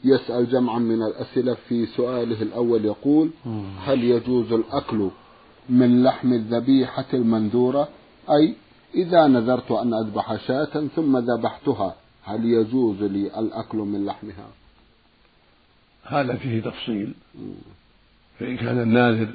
يسأل 0.05 0.51
جمعا 0.51 0.79
من 0.79 1.03
الأسئلة 1.03 1.57
في 1.69 1.87
سؤاله 1.87 2.43
الأول 2.43 2.85
يقول 2.85 3.31
هل 3.85 4.05
يجوز 4.05 4.53
الأكل 4.53 5.09
من 5.69 6.03
لحم 6.03 6.33
الذبيحة 6.33 7.07
المنذورة؟ 7.15 7.89
أي 8.31 8.55
إذا 8.95 9.27
نذرت 9.27 9.71
أن 9.71 9.95
أذبح 9.95 10.47
شاة 10.47 10.89
ثم 10.97 11.19
ذبحتها 11.19 11.95
هل 12.25 12.45
يجوز 12.45 13.03
لي 13.03 13.39
الأكل 13.39 13.79
من 13.79 14.05
لحمها؟ 14.07 14.49
هذا 16.05 16.37
فيه 16.37 16.61
تفصيل. 16.61 17.15
فإن 18.39 18.57
كان 18.57 18.81
الناذر 18.81 19.35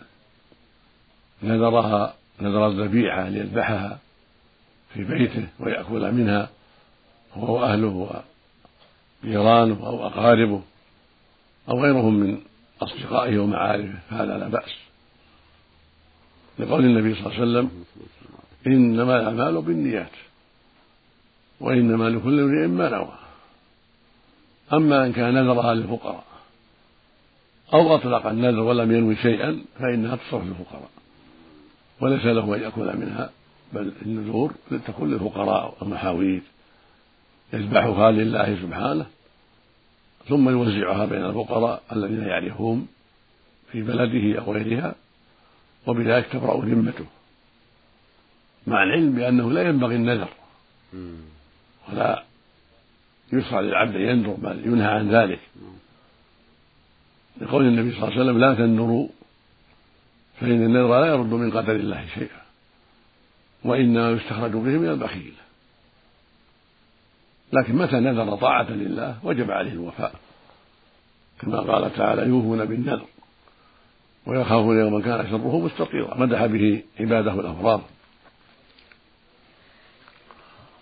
نذرها 1.43 2.13
نذر 2.41 2.67
الذبيحة 2.67 3.29
ليذبحها 3.29 3.99
في 4.93 5.03
بيته 5.03 5.47
ويأكل 5.59 6.11
منها 6.11 6.49
هو 7.33 7.55
وأهله 7.55 8.23
وجيرانه 9.23 9.87
أو 9.87 10.07
أقاربه 10.07 10.61
أو 11.69 11.81
غيرهم 11.83 12.13
من 12.13 12.41
أصدقائه 12.81 13.39
ومعارفه 13.39 13.99
فهذا 14.09 14.37
لا 14.37 14.47
بأس. 14.47 14.71
لقول 16.59 16.85
النبي 16.85 17.15
صلى 17.15 17.25
الله 17.25 17.33
عليه 17.33 17.41
وسلم 17.41 17.85
إنما 18.71 19.19
الأعمال 19.19 19.61
بالنيات 19.61 20.11
وإنما 21.59 22.09
لكل 22.09 22.39
امرئ 22.39 22.67
ما 22.67 22.89
نوى. 22.89 23.17
أما 24.73 25.05
إن 25.05 25.13
كان 25.13 25.33
نذرها 25.33 25.73
للفقراء 25.73 26.23
أو 27.73 27.95
أطلق 27.95 28.25
النذر 28.27 28.59
ولم 28.59 28.91
ينوي 28.91 29.15
شيئا 29.15 29.61
فإنها 29.79 30.15
تصرف 30.15 30.43
للفقراء 30.43 30.89
وليس 32.01 32.25
له 32.25 32.55
أن 32.55 32.61
يأكل 32.61 32.97
منها 32.97 33.29
بل 33.73 33.93
النذور 34.05 34.53
تكون 34.87 35.11
للفقراء 35.11 35.77
والمحاويج 35.79 36.41
يذبحها 37.53 38.11
لله 38.11 38.55
سبحانه 38.55 39.05
ثم 40.29 40.49
يوزعها 40.49 41.05
بين 41.05 41.25
الفقراء 41.25 41.83
الذين 41.91 42.23
يعرفهم 42.23 42.87
في 43.71 43.81
بلده 43.81 44.39
أو 44.39 44.53
غيرها 44.53 44.95
وبذلك 45.87 46.25
تبرأ 46.25 46.65
ذمته. 46.65 47.05
مع 48.67 48.83
العلم 48.83 49.11
بأنه 49.11 49.51
لا 49.51 49.61
ينبغي 49.61 49.95
النذر. 49.95 50.29
ولا 51.89 52.23
يشرع 53.33 53.59
للعبد 53.59 53.95
أن 53.95 54.01
ينذر 54.01 54.33
بل 54.33 54.61
ينهى 54.65 54.87
عن 54.87 55.09
ذلك. 55.09 55.39
لقول 57.41 57.65
النبي 57.65 57.91
صلى 57.91 58.03
الله 58.03 58.11
عليه 58.11 58.21
وسلم 58.21 58.39
لا 58.39 58.53
تنذروا 58.53 59.07
فإن 60.39 60.65
النذر 60.65 61.01
لا 61.01 61.07
يرد 61.07 61.33
من 61.33 61.51
قدر 61.51 61.75
الله 61.75 62.05
شيئا 62.13 62.41
وإنما 63.63 64.11
يستخرج 64.11 64.51
به 64.51 64.77
من 64.77 64.89
البخيل. 64.89 65.33
لكن 67.53 67.75
متى 67.75 67.95
نذر 67.99 68.35
طاعة 68.35 68.71
لله؟ 68.71 69.17
وجب 69.23 69.51
عليه 69.51 69.71
الوفاء. 69.71 70.15
كما 71.41 71.59
قال 71.59 71.95
تعالى 71.95 72.21
يوفون 72.21 72.65
بالنذر 72.65 73.05
ويخافون 74.25 74.79
يوما 74.79 75.01
كان 75.01 75.29
شره 75.29 75.59
مستطيرا 75.59 76.17
مدح 76.17 76.45
به 76.45 76.83
عباده 76.99 77.33
الأبرار. 77.33 77.83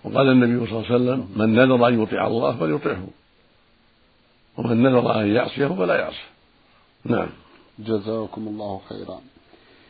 وقال 0.06 0.30
النبي 0.30 0.68
صلى 0.68 0.80
الله 0.80 0.92
عليه 0.92 0.96
وسلم 0.96 1.28
من 1.36 1.56
نذر 1.56 1.88
أن 1.88 2.04
يطيع 2.04 2.28
الله 2.28 2.58
فليطعه 2.58 3.08
ومن 4.58 4.84
نذر 4.84 5.22
أن 5.22 5.28
يعصيه 5.28 5.68
فلا 5.68 5.96
يعصه. 5.96 6.26
نعم. 7.06 7.30
جزاكم 7.80 8.48
الله 8.48 8.82
خيرا. 8.90 9.20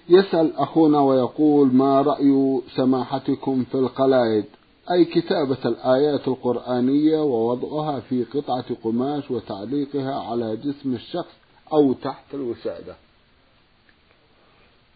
يسأل 0.10 0.56
أخونا 0.56 1.00
ويقول 1.00 1.74
ما 1.74 2.02
رأي 2.02 2.62
سماحتكم 2.76 3.64
في 3.72 3.76
القلايد 3.76 4.46
أي 4.92 5.06
كتابة 5.06 5.58
الآيات 5.66 6.28
القرآنية 6.28 7.18
ووضعها 7.18 8.00
في 8.00 8.24
قطعة 8.24 8.66
قماش 8.84 9.32
وتعليقها 9.32 10.20
على 10.30 10.58
جسم 10.58 10.96
الشخص 10.96 11.34
أو 11.74 11.94
تحت 11.94 12.34
الوسادة؟ 12.34 12.96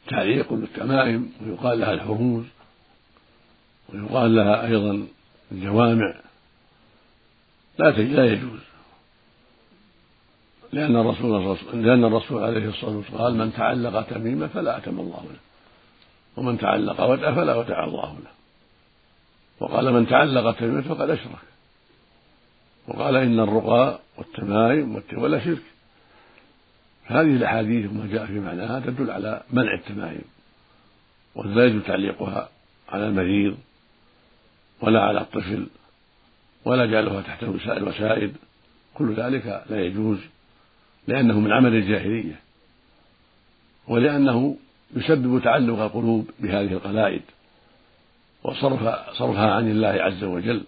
تعليق 0.09 0.53
بالتمائم 0.53 1.31
ويقال 1.45 1.79
لها 1.79 1.93
الحروز 1.93 2.45
ويقال 3.93 4.35
لها 4.35 4.67
أيضا 4.67 5.07
الجوامع. 5.51 6.13
لا 7.79 7.89
لا 7.89 8.25
يجوز. 8.25 8.59
لأن 10.71 10.95
الرسول 10.95 11.57
لأن 11.73 12.05
الرسول 12.05 12.43
عليه 12.43 12.69
الصلاة 12.69 12.97
والسلام 12.97 13.21
قال 13.21 13.35
من 13.35 13.53
تعلق 13.53 14.01
تميمة 14.01 14.47
فلا 14.47 14.77
أتم 14.77 14.99
الله 14.99 15.25
له. 15.29 15.39
ومن 16.37 16.57
تعلق 16.57 17.01
ودع 17.01 17.35
فلا 17.35 17.55
ودع 17.55 17.83
الله 17.83 18.13
له. 18.13 18.31
وقال 19.59 19.93
من 19.93 20.07
تعلق 20.07 20.59
تميمة 20.59 20.81
فقد 20.81 21.09
أشرك. 21.09 21.39
وقال 22.87 23.15
إن 23.15 23.39
الرقى 23.39 23.99
والتمائم 24.17 24.95
والتولى 24.95 25.41
شرك. 25.41 25.63
هذه 27.05 27.35
الأحاديث 27.35 27.89
وما 27.91 28.07
جاء 28.11 28.25
في 28.25 28.39
معناها 28.39 28.79
تدل 28.79 29.11
على 29.11 29.41
منع 29.49 29.73
التمائم. 29.73 30.25
ولا 31.35 31.65
يجوز 31.65 31.83
تعليقها 31.83 32.49
على 32.89 33.07
المريض. 33.07 33.57
ولا 34.81 35.01
على 35.01 35.21
الطفل 35.21 35.67
ولا 36.65 36.85
جعلها 36.85 37.21
تحت 37.21 37.43
الوسائد 37.67 38.35
كل 38.93 39.13
ذلك 39.13 39.63
لا 39.69 39.81
يجوز 39.81 40.17
لأنه 41.07 41.39
من 41.39 41.51
عمل 41.51 41.75
الجاهلية 41.75 42.39
ولأنه 43.87 44.57
يسبب 44.95 45.41
تعلق 45.43 45.79
القلوب 45.79 46.29
بهذه 46.39 46.73
القلائد 46.73 47.21
وصرف 48.43 48.79
صرفها 49.17 49.51
عن 49.53 49.71
الله 49.71 49.87
عز 49.87 50.23
وجل. 50.23 50.63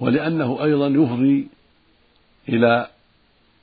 ولأنه 0.00 0.64
أيضا 0.64 0.86
يفضي 0.86 1.48
إلى 2.48 2.88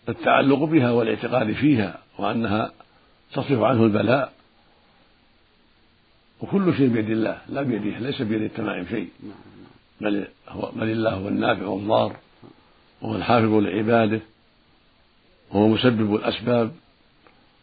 التعلق 0.10 0.64
بها 0.64 0.92
والاعتقاد 0.92 1.54
فيها 1.54 2.00
وأنها 2.18 2.72
تصرف 3.32 3.62
عنه 3.62 3.84
البلاء. 3.84 4.34
وكل 6.42 6.74
شيء 6.78 6.88
بيد 6.88 7.10
الله 7.10 7.42
لا 7.50 7.62
بيده 7.62 8.00
ليس 8.00 8.22
بيد 8.22 8.42
التمائم 8.42 8.86
شيء. 8.86 9.10
بل 10.02 10.28
هو 10.50 10.72
بل 10.76 10.90
الله 10.90 11.14
هو 11.14 11.28
النافع 11.28 11.66
والضار 11.66 12.16
وهو 13.02 13.16
الحافظ 13.16 13.54
لعباده 13.54 14.20
وهو 15.52 15.68
مسبب 15.68 16.16
الأسباب. 16.16 16.72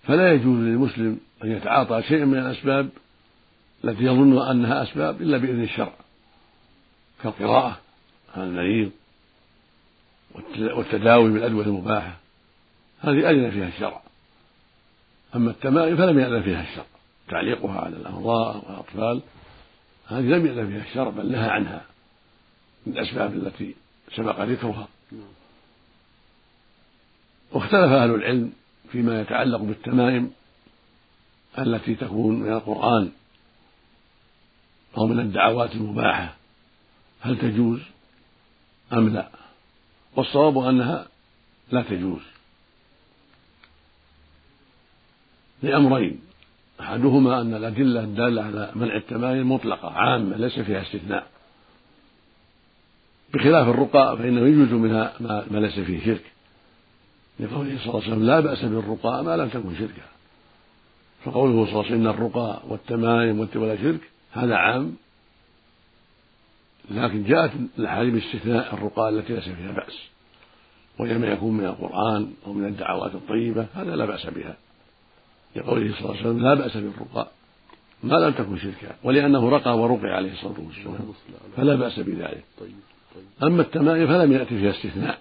فلا 0.03 0.33
يجوز 0.33 0.59
للمسلم 0.59 1.21
أن 1.45 1.53
يتعاطى 1.53 2.03
شيئا 2.03 2.25
من 2.25 2.39
الأسباب 2.39 2.89
التي 3.85 4.05
يظن 4.05 4.49
أنها 4.51 4.83
أسباب 4.83 5.23
إلا 5.23 5.39
بإذن 5.39 5.63
الشرع 5.63 5.93
كالقراءة 7.23 7.79
على 8.37 8.45
المريض 8.45 8.91
والتداوي 10.59 11.31
بالأدوية 11.31 11.65
المباحة. 11.65 12.17
هذه 13.01 13.31
أذن 13.31 13.51
فيها 13.51 13.69
الشرع. 13.69 14.03
أما 15.37 15.51
التمائم 15.51 15.97
فلم 15.97 16.19
يأذن 16.19 16.43
فيها 16.43 16.63
الشرع. 16.63 16.98
تعليقها 17.29 17.81
على 17.81 17.97
الأمراء 17.97 18.57
والأطفال 18.57 19.23
هذه 20.07 20.21
لم 20.21 20.47
يأذن 20.47 20.69
فيها 20.69 20.85
الشرع 20.89 21.11
بل 21.11 21.33
نهى 21.33 21.51
عنها 21.51 21.85
من 22.87 22.93
الأسباب 22.93 23.35
التي 23.35 23.75
سبق 24.17 24.41
ذكرها. 24.41 24.89
واختلف 27.53 27.93
أهل 27.93 28.15
العلم 28.15 28.53
فيما 28.93 29.21
يتعلق 29.21 29.59
بالتمائم 29.59 30.31
التي 31.59 31.95
تكون 31.95 32.41
من 32.41 32.53
القرآن 32.53 33.13
أو 34.99 35.07
من 35.07 35.21
الدعوات 35.21 35.73
المباحة. 35.73 36.37
هل 37.21 37.39
تجوز 37.39 37.81
أم 38.93 39.09
لا؟ 39.09 39.29
والصواب 40.17 40.59
أنها 40.59 41.07
لا 41.71 41.83
تجوز. 41.83 42.21
لأمرين. 45.63 46.28
أحدهما 46.81 47.41
أن 47.41 47.55
الأدلة 47.55 48.01
الدالة 48.01 48.43
على 48.43 48.71
منع 48.75 48.97
التمايل 48.97 49.45
مطلقة 49.45 49.91
عامة 49.91 50.37
ليس 50.37 50.59
فيها 50.59 50.83
استثناء. 50.83 51.27
بخلاف 53.35 53.69
الرقى 53.69 54.17
فإنه 54.19 54.41
يجوز 54.41 54.73
منها 54.73 55.13
ما 55.21 55.59
ليس 55.59 55.79
فيه 55.81 56.05
شرك. 56.05 56.25
لقوله 57.41 57.79
صلى 57.79 57.87
الله 57.87 58.03
عليه 58.03 58.13
وسلم 58.13 58.25
لا 58.25 58.41
بأس 58.41 58.65
بالرقى 58.65 59.25
ما 59.25 59.37
لم 59.37 59.49
تكن 59.49 59.75
شركا. 59.79 60.03
فقوله 61.25 61.65
صلى 61.65 61.73
الله 61.73 61.85
عليه 61.85 61.95
وسلم 61.95 62.01
إن 62.01 62.07
الرقى 62.07 62.61
والتمايم 62.69 63.41
والتولى 63.41 63.79
شرك 63.79 64.01
هذا 64.33 64.57
عام. 64.57 64.97
لكن 66.91 67.25
جاءت 67.25 67.51
الأحاديث 67.79 68.15
باستثناء 68.15 68.75
الرقى 68.75 69.09
التي 69.09 69.35
ليس 69.35 69.45
فيها 69.45 69.73
بأس. 69.73 69.99
وهي 70.99 71.19
ما 71.19 71.27
يكون 71.27 71.57
من 71.57 71.65
القرآن 71.65 72.33
أو 72.47 72.53
من 72.53 72.65
الدعوات 72.65 73.15
الطيبة 73.15 73.67
هذا 73.75 73.97
لا 73.97 74.05
بأس 74.05 74.27
بها. 74.27 74.57
لقوله 75.57 75.95
صلى 75.95 76.01
الله 76.01 76.11
عليه 76.11 76.21
وسلم 76.21 76.43
لا 76.43 76.55
بأس 76.55 76.77
بالرقى. 76.77 77.29
ما 78.03 78.15
لم 78.15 78.33
تكن 78.33 78.59
شركا 78.59 78.97
ولأنه 79.05 79.51
رقى 79.51 79.79
ورقي 79.79 80.09
عليه 80.09 80.33
الصلاة 80.33 80.61
والسلام. 80.61 81.15
فلا 81.57 81.75
بأس 81.75 82.01
بذلك. 82.01 82.45
أما 83.43 83.63
التمائم 83.63 84.07
فلم 84.07 84.33
يأتي 84.33 84.59
فيها 84.59 84.71
استثناء 84.71 85.19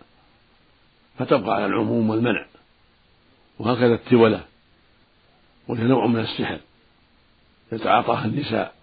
فتبقى 1.19 1.55
على 1.55 1.65
العموم 1.65 2.09
والمنع. 2.09 2.45
وهكذا 3.59 3.93
التولة 3.93 4.43
وهي 5.67 5.83
نوع 5.83 6.07
من 6.07 6.19
السحر 6.19 6.59
يتعاطاها 7.71 8.25
النساء 8.25 8.73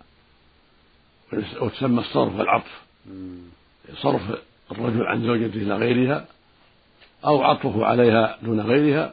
وتسمى 1.61 2.01
الصرف 2.01 2.39
والعطف. 2.39 2.83
صرف 4.03 4.23
الرجل 4.73 5.07
عن 5.07 5.27
زوجته 5.27 5.57
إلى 5.57 5.77
غيرها 5.77 6.27
أو 7.25 7.43
عطفه 7.43 7.85
عليها 7.85 8.39
دون 8.43 8.61
غيرها 8.61 9.13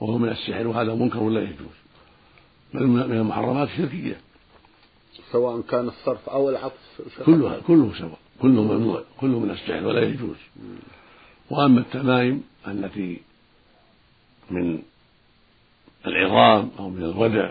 وهو 0.00 0.18
من 0.18 0.28
السحر 0.28 0.66
وهذا 0.66 0.94
منكر 0.94 1.28
لا 1.28 1.40
يجوز؟ 1.40 1.76
بل 2.74 2.86
من 2.86 3.12
المحرمات 3.12 3.68
الشركية 3.68 4.20
سواء 5.32 5.60
كان 5.60 5.88
الصرف 5.88 6.28
أو 6.28 6.50
العطف 6.50 7.00
كلها 7.26 7.60
كله 7.60 7.92
سواء. 7.98 8.18
كله 8.42 8.62
ممنوع 8.62 9.02
كله 9.20 9.38
من 9.38 9.50
السحر 9.50 9.86
ولا 9.86 10.02
يجوز. 10.02 10.36
وأما 11.50 11.80
التمائم 11.80 12.42
التي 12.68 13.20
من 14.50 14.82
العظام 16.06 16.70
أو 16.78 16.90
من 16.90 17.02
الودع 17.02 17.50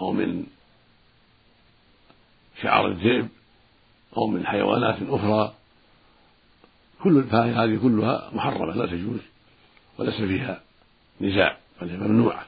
أو 0.00 0.12
من 0.12 0.46
شعر 2.62 2.86
الذئب 2.86 3.28
أو 4.16 4.26
من 4.26 4.46
حيوانات 4.46 4.96
أخرى 5.08 5.54
كل 7.02 7.24
هذه 7.32 7.78
كلها 7.82 8.30
محرمة 8.34 8.74
لا 8.74 8.86
تجوز 8.86 9.20
وليس 9.98 10.14
فيها 10.14 10.62
نزاع 11.20 11.56
بل 11.82 11.90
هي 11.90 11.96
ممنوعة 11.96 12.46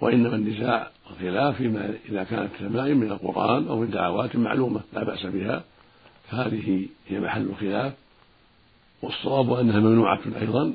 وإنما 0.00 0.36
النزاع 0.36 0.90
الخلاف 1.10 1.56
فيما 1.56 1.94
إذا 2.08 2.24
كانت 2.24 2.50
التمائم 2.60 2.96
من 2.96 3.12
القرآن 3.12 3.68
أو 3.68 3.80
من 3.80 3.90
دعوات 3.90 4.36
معلومة 4.36 4.80
لا 4.92 5.04
بأس 5.04 5.26
بها 5.26 5.64
فهذه 6.30 6.86
هي 7.08 7.20
محل 7.20 7.42
الخلاف. 7.42 7.92
والصواب 9.02 9.52
أنها 9.52 9.80
ممنوعة 9.80 10.20
أيضا 10.40 10.74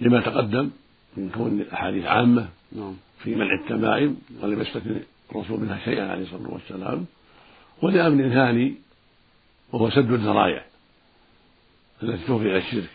لما 0.00 0.20
تقدم 0.20 0.70
من 1.16 1.30
كون 1.30 1.60
الأحاديث 1.60 2.04
عامة 2.04 2.48
نعم. 2.72 2.96
في 3.22 3.34
منع 3.34 3.54
التمائم 3.54 4.16
ولم 4.42 4.60
يستثن 4.60 5.00
الرسول 5.30 5.60
منها 5.60 5.78
شيئا 5.84 6.10
عليه 6.10 6.22
الصلاة 6.22 6.50
والسلام. 6.50 7.06
ولأمر 7.82 8.28
ثاني 8.28 8.74
وهو 9.72 9.90
سد 9.90 10.12
الذرائع 10.12 10.64
التي 12.02 12.24
تفضي 12.24 12.50
إلى 12.50 12.58
الشرك. 12.58 12.90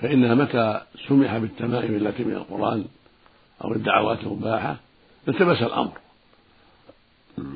فإنها 0.00 0.34
متى 0.34 0.80
سمح 1.08 1.38
بالتمائم 1.38 1.94
التي 1.94 2.24
من 2.24 2.32
القرآن 2.32 2.84
أو 3.64 3.72
الدعوات 3.72 4.20
المباحة 4.22 4.76
التبس 5.28 5.62
الأمر. 5.62 5.92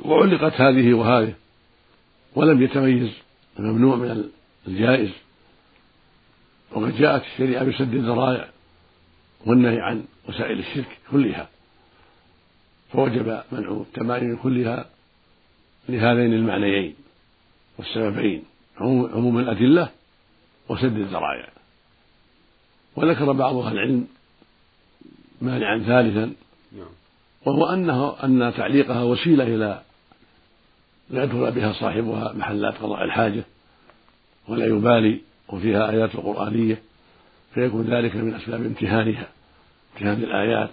وعلقت 0.05 0.61
هذه 0.61 0.95
وهذه 0.95 1.35
ولم 2.35 2.63
يتميز 2.63 3.11
الممنوع 3.59 3.97
من 3.97 4.31
الجائز. 4.69 5.11
وقد 6.73 6.97
جاءت 6.97 7.23
الشريعة 7.23 7.65
بسد 7.65 7.95
الذرائع 7.95 8.49
والنهي 9.47 9.81
عن 9.81 10.05
وسائل 10.29 10.59
الشرك 10.59 10.99
كلها. 11.11 11.49
فوجب 12.93 13.43
منع 13.53 13.71
التمائم 13.71 14.37
كلها 14.37 14.87
لهذين 15.89 16.35
المعنيين 16.35 16.95
والسببين 17.79 18.45
عموم 18.81 19.39
الأدلة 19.39 19.89
وسد 20.69 20.97
الذرائع. 20.97 21.62
وذكر 22.97 23.33
بعض 23.33 23.57
أهل 23.57 23.73
العلم 23.73 24.07
مانعا 25.41 25.79
ثالثا 25.79 26.33
نعم. 26.73 26.87
وهو 27.47 27.67
أنه 27.67 28.25
أن 28.25 28.53
تعليقها 28.57 29.03
وسيلة 29.03 29.45
إلى 29.45 29.83
يدخل 31.11 31.51
بها 31.51 31.73
صاحبها 31.73 32.33
محلات 32.33 32.75
قضاء 32.75 33.05
الحاجة 33.05 33.45
ولا 34.49 34.67
يبالي 34.67 35.21
وفيها 35.49 35.91
آيات 35.91 36.17
قرآنية 36.17 36.83
فيكون 37.55 37.95
ذلك 37.95 38.17
من 38.17 38.35
أسباب 38.35 38.63
امتهانها 38.63 39.29
امتهان 39.95 40.23
الآيات 40.23 40.71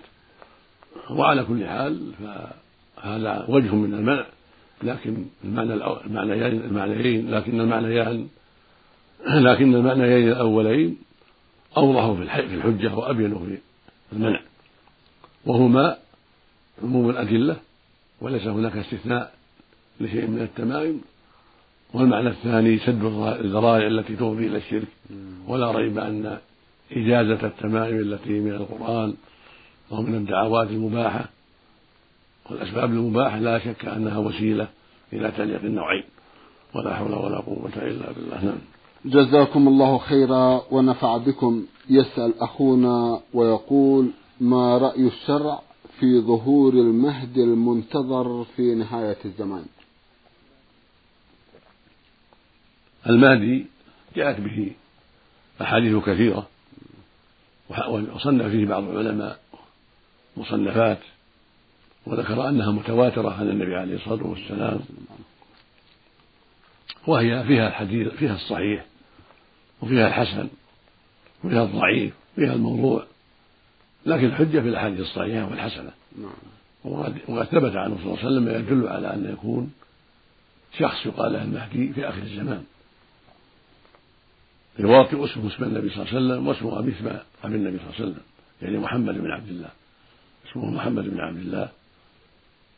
وعلى 1.10 1.44
كل 1.44 1.66
حال 1.66 2.12
فهذا 2.20 3.46
وجه 3.50 3.76
من 3.76 3.94
المنع 3.94 4.26
لكن 4.84 5.26
المعنى 5.44 5.74
المعنيين 5.74 6.62
المعنيين 6.62 7.32
لكن 7.32 7.62
المعنيان 7.62 8.28
لكن 9.28 9.76
المعنيين 9.76 10.32
الأولين 10.32 10.98
أوضح 11.78 12.18
في 12.18 12.56
الحجة 12.56 12.96
وأبين 12.96 13.36
في 13.40 13.58
المنع. 14.14 14.40
وهما 15.46 15.98
عموم 16.84 17.10
الأدلة 17.10 17.56
وليس 18.22 18.48
هناك 18.48 18.78
استثناء 18.78 19.34
لشيء 20.00 20.28
من 20.28 20.42
التمائم. 20.42 21.02
والمعنى 21.94 22.30
الثاني 22.30 22.80
سد 22.80 23.04
الذرائع 23.40 23.88
التي 23.88 24.16
تفضي 24.16 24.48
إلى 24.48 24.58
الشرك. 24.58 24.88
ولا 25.48 25.72
ريب 25.72 25.98
أن 26.00 26.38
إجازة 26.92 27.48
التمائم 27.48 28.00
التي 28.00 28.40
من 28.40 28.52
القرآن 28.52 29.14
أو 29.92 30.02
من 30.02 30.16
الدعوات 30.16 30.68
المباحة 30.68 31.30
والأسباب 32.50 32.90
المباحة 32.90 33.40
لا 33.40 33.60
شك 33.60 33.86
أنها 33.86 34.18
وسيلة 34.18 34.68
إلى 35.14 35.32
تعليق 35.32 35.62
النوعين. 35.62 36.04
ولا 36.74 36.96
حول 36.96 37.14
ولا 37.14 37.38
قوة 37.38 37.72
إلا 37.76 38.12
بالله. 38.12 38.46
نعم. 38.46 38.58
جزاكم 39.06 39.68
الله 39.68 39.98
خيرا 39.98 40.62
ونفع 40.72 41.18
بكم. 41.18 41.66
يسأل 41.90 42.40
أخونا 42.42 43.22
ويقول 43.34 44.12
ما 44.40 44.78
رأي 44.78 45.08
الشرع 45.08 45.62
في 46.00 46.20
ظهور 46.22 46.74
المهدي 46.74 47.44
المنتظر 47.44 48.46
في 48.56 48.76
نهاية 48.76 49.18
الزمان؟ 49.26 49.66
المهدي 53.10 53.66
جاءت 54.16 54.42
به 54.42 54.72
أحاديث 55.62 56.04
كثيرة 56.04 56.48
وصنف 58.16 58.46
فيه 58.46 58.66
بعض 58.66 58.84
العلماء 58.84 59.40
مصنفات 60.38 61.00
وذكر 62.06 62.50
أنها 62.50 62.72
متواترة 62.72 63.30
عن 63.30 63.50
النبي 63.50 63.76
عليه 63.76 63.96
الصلاة 63.96 64.28
والسلام. 64.28 64.80
وهي 67.08 67.44
فيها 67.44 67.68
الحديث 67.68 68.08
فيها 68.08 68.36
الصحيح 68.36 68.86
وفيها 69.82 70.08
الحسن 70.08 70.48
وفيها 71.44 71.64
الضعيف 71.64 72.14
وفيها 72.34 72.54
الموضوع. 72.54 73.06
لكن 74.06 74.26
الحجة 74.26 74.60
في 74.60 74.70
الأحاديث 74.70 75.00
الصحيحة 75.00 75.50
والحسنة. 75.50 75.92
نعم. 76.18 76.32
وقد 76.84 77.48
ثبت 77.52 77.76
عنه 77.76 77.96
صلى 77.96 78.06
الله 78.06 78.18
عليه 78.18 78.28
وسلم 78.28 78.44
ما 78.44 78.58
يدل 78.58 78.88
على 78.88 79.14
أن 79.14 79.34
يكون 79.34 79.74
شخص 80.78 81.06
يقال 81.06 81.34
له 81.34 81.44
المهدي 81.44 81.94
في 81.94 82.10
آخر 82.10 82.22
الزمان. 82.22 82.64
يواطئ 84.80 85.26
اسم 85.26 85.48
اسم 85.48 85.64
النبي 85.64 85.90
صلى 85.90 86.04
الله 86.04 86.16
عليه 86.16 86.26
وسلم 86.26 86.48
واسمه 86.48 86.80
أبي 86.80 86.92
اسم 86.92 87.08
أبي 87.44 87.56
النبي 87.56 87.78
صلى 87.78 87.88
الله 87.88 87.96
عليه 87.96 88.06
وسلم. 88.06 88.24
يعني 88.62 88.78
محمد 88.78 89.14
بن 89.18 89.32
عبد 89.32 89.50
الله. 89.50 89.70
اسمه 90.52 90.66
محمد 90.72 91.04
بن 91.04 91.20
عبد 91.20 91.38
الله. 91.38 91.70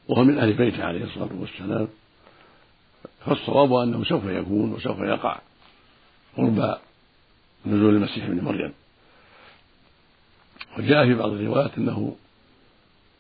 وهو 0.08 0.24
من 0.24 0.38
أهل 0.38 0.54
بيته 0.54 0.84
عليه 0.84 1.04
الصلاة 1.04 1.30
والسلام. 1.34 1.88
فالصواب 3.26 3.74
أنه 3.74 4.04
سوف 4.04 4.26
يكون 4.26 4.74
وسوف 4.74 5.00
يقع 5.00 5.40
قرب 6.38 6.78
نزول 7.66 7.96
المسيح 7.96 8.26
ابن 8.26 8.44
مريم. 8.44 8.74
وجاء 10.78 11.06
في 11.06 11.14
بعض 11.14 11.30
الروايات 11.32 11.78
أنه 11.78 12.16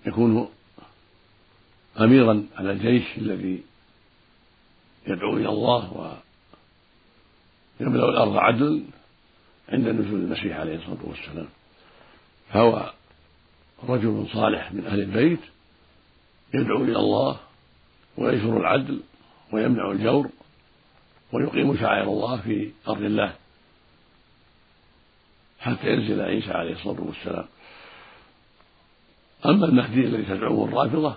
يكون 0.05 0.49
أميرا 1.99 2.45
على 2.55 2.71
الجيش 2.71 3.17
الذي 3.17 3.63
يدعو 5.07 5.37
إلى 5.37 5.49
الله 5.49 6.13
ويملأ 7.79 8.09
الأرض 8.09 8.37
عدل 8.37 8.83
عند 9.69 9.87
نزول 9.87 10.19
المسيح 10.19 10.57
عليه 10.57 10.75
الصلاة 10.75 10.99
والسلام. 11.03 11.47
فهو 12.49 12.93
رجل 13.83 14.27
صالح 14.33 14.73
من 14.73 14.85
أهل 14.85 14.99
البيت 14.99 15.39
يدعو 16.53 16.83
إلى 16.83 16.99
الله 16.99 17.39
وينشر 18.17 18.57
العدل 18.57 19.01
ويمنع 19.51 19.91
الجور 19.91 20.29
ويقيم 21.33 21.77
شعائر 21.77 22.03
الله 22.03 22.37
في 22.37 22.71
أرض 22.87 23.01
الله 23.01 23.33
حتى 25.59 25.93
ينزل 25.93 26.21
عيسى 26.21 26.51
عليه 26.51 26.73
الصلاة 26.73 27.01
والسلام. 27.01 27.45
أما 29.45 29.65
المهدي 29.65 29.99
الذي 29.99 30.23
تدعوه 30.23 30.67
الرافضة 30.67 31.15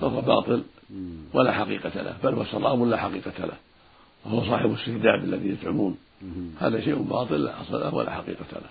فهو 0.00 0.20
باطل 0.20 0.64
ولا 1.32 1.52
حقيقة 1.52 2.02
له 2.02 2.16
بل 2.24 2.34
هو 2.34 2.44
سراب 2.44 2.82
لا 2.82 2.96
حقيقة 2.96 3.46
له 3.46 3.56
وهو 4.24 4.44
صاحب 4.44 4.72
السرداب 4.72 5.24
الذي 5.24 5.48
يزعمون. 5.48 5.98
هذا 6.60 6.80
شيء 6.80 7.02
باطل 7.02 7.44
لا 7.44 7.60
أصل 7.60 7.80
له 7.80 7.94
ولا 7.94 8.10
حقيقة 8.10 8.52
له. 8.52 8.70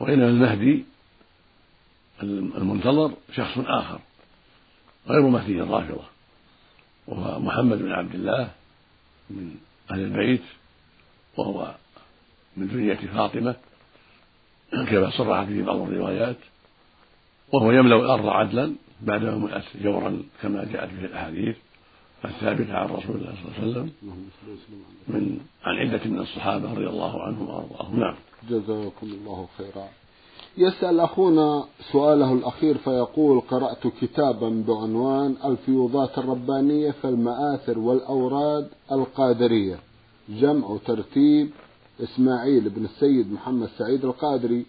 وإنما 0.00 0.28
المهدي 0.28 0.84
المنتظر 2.22 3.12
شخص 3.32 3.58
آخر 3.58 3.98
غير 5.08 5.22
مهدي 5.22 5.62
الرافضة. 5.62 6.13
وهو 7.06 7.40
محمد 7.40 7.78
بن 7.78 7.92
عبد 7.92 8.14
الله 8.14 8.50
من 9.30 9.54
أهل 9.90 10.00
البيت 10.00 10.42
وهو 11.36 11.74
من 12.56 12.66
ذرية 12.66 12.94
فاطمة 12.94 13.56
كما 14.72 15.10
صرحت 15.10 15.48
به 15.48 15.62
بعض 15.62 15.80
الروايات 15.80 16.36
وهو 17.52 17.72
يملأ 17.72 17.96
الأرض 17.96 18.26
عدلا 18.26 18.74
بعدما 19.00 19.36
ملأت 19.36 19.64
جورا 19.82 20.22
كما 20.42 20.64
جاءت 20.64 20.90
به 20.90 21.04
الأحاديث 21.04 21.56
الثابتة 22.24 22.76
عن 22.76 22.86
رسول 22.86 23.16
الله 23.16 23.34
صلى 23.34 23.44
الله 23.44 23.58
عليه 23.58 23.68
وسلم 23.68 23.92
من 25.08 25.40
عن 25.64 25.76
عدة 25.76 26.04
من 26.04 26.18
الصحابة 26.18 26.72
رضي 26.72 26.86
الله 26.86 27.22
عنهم 27.22 27.48
وأرضاهم. 27.48 28.00
نعم. 28.00 28.14
جزاكم 28.48 29.06
الله 29.06 29.48
خيرا. 29.58 29.88
يسأل 30.58 31.00
أخونا 31.00 31.64
سؤاله 31.92 32.32
الأخير 32.32 32.78
فيقول 32.78 33.40
قرأت 33.40 33.86
كتابا 34.00 34.64
بعنوان 34.68 35.34
الفيوضات 35.44 36.18
الربانية 36.18 36.90
في 36.90 37.08
المآثر 37.08 37.78
والأوراد 37.78 38.68
القادرية. 38.92 39.78
جمع 40.28 40.76
ترتيب 40.86 41.50
إسماعيل 42.02 42.70
بن 42.70 42.84
السيد 42.84 43.32
محمد 43.32 43.68
سعيد 43.78 44.04
القادري. 44.04 44.66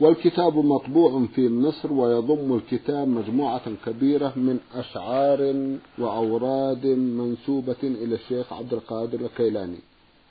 والكتاب 0.00 0.56
مطبوع 0.56 1.26
في 1.34 1.48
مصر 1.48 1.92
ويضم 1.92 2.54
الكتاب 2.56 3.08
مجموعة 3.08 3.62
كبيرة 3.86 4.32
من 4.36 4.58
أشعار 4.74 5.54
وأوراد 5.98 6.86
منسوبة 6.86 7.82
إلى 7.82 8.14
الشيخ 8.14 8.52
عبد 8.52 8.72
القادر 8.72 9.20
الكيلاني. 9.20 9.78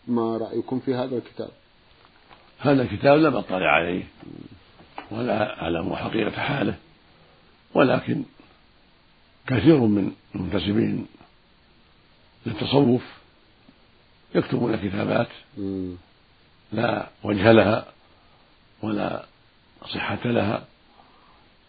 ما 0.07 0.37
رأيكم 0.37 0.79
في 0.79 0.95
هذا 0.95 1.15
الكتاب؟ 1.17 1.49
هذا 2.59 2.81
الكتاب 2.81 3.17
لم 3.17 3.35
أطلع 3.35 3.67
عليه. 3.67 4.03
ولا 5.11 5.61
أعلم 5.61 5.95
حقيقة 5.95 6.41
حاله. 6.41 6.75
ولكن 7.73 8.23
كثير 9.47 9.77
من 9.77 10.11
المنتسبين 10.35 11.07
للتصوف 12.45 13.01
يكتبون 14.35 14.75
كتابات 14.75 15.27
لا 16.71 17.07
وجه 17.23 17.51
لها 17.51 17.85
ولا 18.81 19.25
صحة 19.85 20.19
لها 20.25 20.63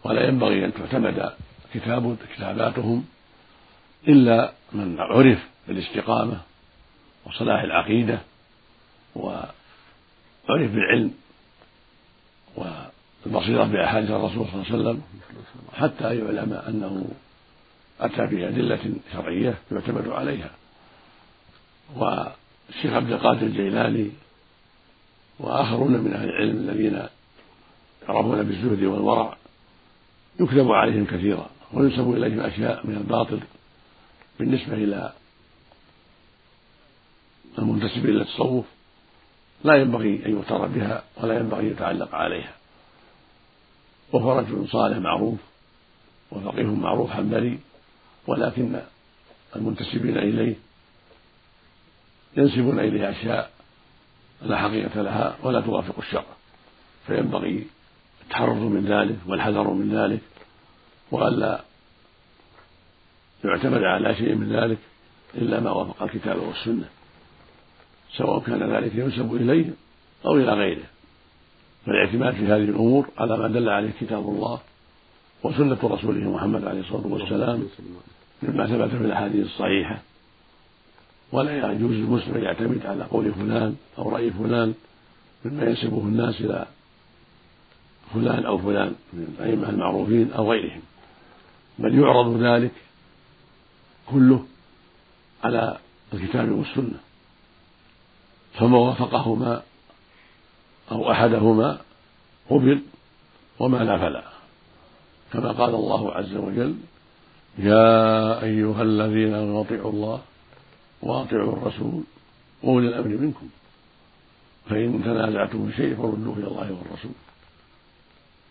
ولا 0.05 0.29
ينبغي 0.29 0.65
أن 0.65 0.75
تعتمد 0.75 1.33
كتاب 1.75 2.17
كتاباتهم 2.37 3.05
إلا 4.09 4.53
من 4.73 5.01
عرف 5.01 5.39
بالاستقامة 5.69 6.41
وصلاح 7.27 7.63
العقيدة 7.63 8.21
وعرف 9.15 9.53
بالعلم 10.49 11.15
والبصيرة 13.27 13.65
بأحاديث 13.65 14.11
الرسول 14.11 14.47
صلى 14.47 14.55
الله 14.55 14.67
عليه 14.73 14.75
وسلم 14.75 15.03
حتى 15.73 16.17
يعلم 16.17 16.53
أنه 16.53 17.05
أتى 18.01 18.27
بأدلة 18.27 18.95
شرعية 19.13 19.55
يعتمد 19.73 20.09
عليها. 20.09 20.51
والشيخ 21.97 22.93
عبد 22.93 23.13
القادر 23.13 23.47
الجيلاني 23.47 24.11
وآخرون 25.39 25.93
من 25.93 26.15
أهل 26.15 26.29
العلم 26.29 26.57
الذين 26.57 27.03
يعرفون 28.09 28.43
بالزهد 28.43 28.83
والورع 28.85 29.37
يكذب 30.41 30.73
عليهم 30.73 31.07
كثيرا 31.07 31.51
وينسب 31.73 32.13
إليهم 32.13 32.41
أشياء 32.41 32.87
من 32.87 32.97
الباطل 32.97 33.41
بالنسبة 34.39 34.75
إلى 34.75 35.13
المنتسبين 37.59 38.11
إلى 38.11 38.23
التصوف. 38.23 38.65
لا 39.65 39.75
ينبغي 39.75 40.27
أن 40.27 40.31
يغتر 40.31 40.67
بها 40.67 41.03
ولا 41.17 41.39
ينبغي 41.39 41.61
أن 41.61 41.71
يتعلق 41.71 42.15
عليها. 42.15 42.53
وهو 44.13 44.39
رجل 44.39 44.69
صالح 44.69 44.99
معروف 44.99 45.39
وفقيه 46.31 46.67
معروف 46.67 47.11
حنبلي 47.11 47.59
ولكن 48.27 48.81
المنتسبين 49.57 50.19
إليه 50.19 50.55
ينسبون 52.37 52.79
إليه 52.79 53.11
أشياء 53.11 53.51
لا 54.43 54.59
حقيقة 54.59 55.03
لها 55.03 55.37
ولا 55.43 55.61
توافق 55.61 55.99
الشرع. 55.99 56.25
فينبغي 57.07 57.67
التحرر 58.23 58.55
من 58.55 58.85
ذلك 58.85 59.19
والحذر 59.27 59.71
من 59.71 59.97
ذلك 59.97 60.21
وألا 61.11 61.61
يعتمد 63.45 63.83
على 63.83 64.15
شيء 64.15 64.35
من 64.35 64.53
ذلك 64.53 64.79
إلا 65.35 65.61
ما 65.61 65.71
وافق 65.71 66.03
الكتاب 66.03 66.39
والسنة 66.39 66.89
سواء 68.17 68.41
كان 68.41 68.73
ذلك 68.73 68.95
ينسب 68.95 69.35
إليه 69.35 69.71
أو 70.25 70.37
إلى 70.37 70.53
غيره. 70.53 70.85
فالإعتماد 71.87 72.35
في 72.35 72.47
هذه 72.47 72.65
الأمور 72.65 73.09
على 73.19 73.37
ما 73.37 73.49
دل 73.49 73.69
عليه 73.69 73.91
كتاب 74.01 74.29
الله 74.29 74.61
وسنة 75.43 75.79
رسوله 75.85 76.31
محمد 76.31 76.65
عليه 76.65 76.81
الصلاة 76.81 77.07
والسلام 77.07 77.69
مما 78.43 78.67
ثبت 78.67 78.91
في 78.91 79.05
الأحاديث 79.05 79.47
الصحيحة. 79.47 79.99
ولا 81.33 81.73
يجوز 81.73 81.93
المسلم 81.93 82.35
أن 82.35 82.43
يعتمد 82.43 82.87
على 82.87 83.05
قول 83.05 83.33
فلان 83.33 83.77
أو 83.99 84.11
رأي 84.11 84.31
فلان 84.31 84.75
مما 85.45 85.65
ينسبه 85.65 85.99
الناس 85.99 86.41
إلى 86.41 86.67
فلان 88.15 88.45
أو 88.47 88.59
فلان 88.59 88.95
من 89.13 89.35
الأئمة 89.39 89.69
المعروفين 89.69 90.33
أو 90.33 90.53
غيرهم. 90.53 90.83
بل 91.79 91.99
يعرض 91.99 92.43
ذلك 92.43 92.73
كله 94.11 94.45
على 95.45 95.79
الكتاب 96.15 96.51
والسنة. 96.51 97.01
فما 98.55 98.79
وافقهما 98.79 99.63
أو 100.91 101.11
أحدهما 101.11 101.79
قبل 102.51 102.83
وما 103.59 103.79
لا 103.79 103.99
فلا. 103.99 104.23
كما 105.33 105.53
قال 105.53 105.75
الله 105.75 106.13
عز 106.13 106.35
وجل 106.37 106.75
يا 107.59 108.43
أيها 108.43 108.83
الذين 108.83 109.35
آمنوا 109.35 109.65
أطيعوا 109.65 109.93
الله 109.93 110.21
وأطيعوا 111.03 111.53
الرسول 111.53 112.03
وأولي 112.63 112.89
الأمر 112.89 113.09
منكم 113.09 113.49
فإن 114.71 115.03
تنازعتم 115.05 115.69
في 115.69 115.77
شيء 115.77 115.97
فردوه 115.97 116.37
إلى 116.37 116.47
الله 116.47 116.73
والرسول. 116.73 117.13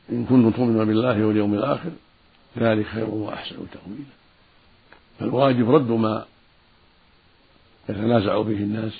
إن 0.09 0.25
كنتم 0.25 0.51
تؤمنون 0.51 0.85
بالله 0.85 1.25
واليوم 1.25 1.53
الآخر 1.53 1.91
ذلك 2.57 2.85
خير 2.85 3.09
وأحسن 3.09 3.55
تأويلا. 3.55 4.05
فالواجب 5.19 5.71
رد 5.71 5.89
ما 5.89 6.25
يتنازع 7.89 8.41
به 8.41 8.57
الناس 8.57 8.93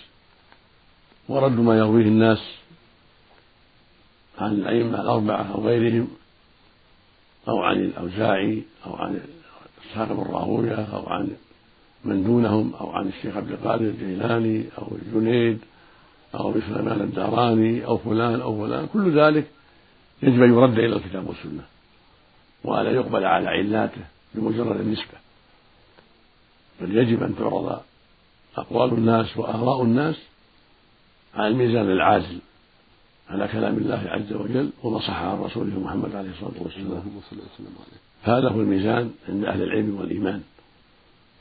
ورد 1.29 1.59
ما 1.59 1.77
يرويه 1.77 2.05
الناس 2.05 2.60
عن 4.41 4.51
الأئمة 4.51 5.01
الأربعة 5.01 5.53
أو 5.53 5.67
غيرهم 5.67 6.07
أو 7.47 7.61
عن 7.61 7.77
الأوزاعي 7.77 8.63
أو 8.85 8.95
عن 8.95 9.19
إسحاق 9.85 10.07
بن 10.07 10.33
راهوية 10.33 10.85
أو 10.93 11.09
عن 11.09 11.29
من 12.05 12.23
دونهم 12.23 12.73
أو 12.73 12.91
عن 12.91 13.07
الشيخ 13.07 13.37
عبد 13.37 13.51
القادر 13.51 13.85
الجيلاني 13.85 14.65
أو 14.77 14.87
الجنيد 14.95 15.59
أو 16.35 16.53
سليمان 16.53 17.01
الداراني 17.01 17.85
أو 17.85 17.97
فلان 17.97 18.41
أو 18.41 18.65
فلان. 18.65 18.87
كل 18.93 19.19
ذلك 19.19 19.47
يجب 20.23 20.43
أن 20.43 20.53
يرد 20.53 20.79
إلى 20.79 20.95
الكتاب 20.95 21.27
والسنة 21.27 21.63
وألا 22.63 22.91
يقبل 22.91 23.25
على 23.25 23.49
علاته 23.49 24.01
بمجرد 24.33 24.79
النسبة 24.79 25.17
بل 26.81 26.97
يجب 26.97 27.23
أن 27.23 27.35
تعرض 27.35 27.81
أقوال 28.57 28.93
الناس 28.93 29.37
وآراء 29.37 29.83
الناس 29.83 30.15
على 31.35 31.47
الميزان 31.47 31.91
العازل. 31.91 32.39
على 33.29 33.47
كلام 33.47 33.77
الله 33.77 34.03
عز 34.05 34.33
وجل 34.33 34.69
وما 34.83 34.99
صح 34.99 35.21
عن 35.21 35.39
رسوله 35.39 35.79
محمد 35.79 36.15
عليه 36.15 36.29
الصلاة 36.29 36.63
والسلام. 36.63 37.03
هذا 38.23 38.49
هو 38.49 38.61
الميزان 38.61 39.11
عند 39.29 39.45
أهل 39.45 39.63
العلم 39.63 39.99
والإيمان. 39.99 40.41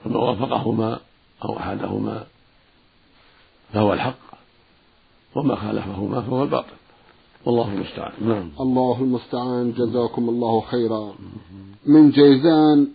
فما 0.05 0.17
وافقهما 0.19 1.01
أو 1.45 1.59
أحدهما 1.59 2.25
فهو 3.73 3.93
الحق 3.93 4.19
وما 5.35 5.57
خالفهما 5.57 6.21
فهو 6.21 6.43
الباطل. 6.43 6.77
والله 7.45 7.73
المستعان. 7.73 8.13
نعم. 8.21 8.51
الله 8.61 9.01
المستعان. 9.01 9.73
جزاكم 9.73 10.29
الله 10.29 10.61
خيرا. 10.61 11.15
من 11.87 12.11
جيزان 12.11 12.89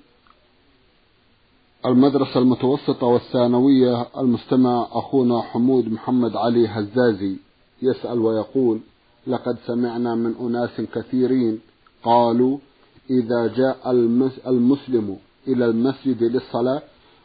المدرسة 1.85 2.39
المتوسطة 2.39 3.07
والثانوية 3.07 4.07
المستمع 4.17 4.87
أخونا 4.91 5.41
حمود 5.41 5.91
محمد 5.91 6.35
علي 6.35 6.67
هزازي. 6.67 7.35
يسأل 7.81 8.19
ويقول 8.19 8.79
لقد 9.27 9.57
سمعنا 9.67 10.15
من 10.15 10.35
أناس 10.41 10.81
كثيرين 10.93 11.59
قالوا 12.03 12.57
إذا 13.09 13.47
جاء 13.47 13.91
المسلم 14.47 15.17
إلى 15.47 15.65
المسجد 15.65 16.23
للصلاة 16.23 16.81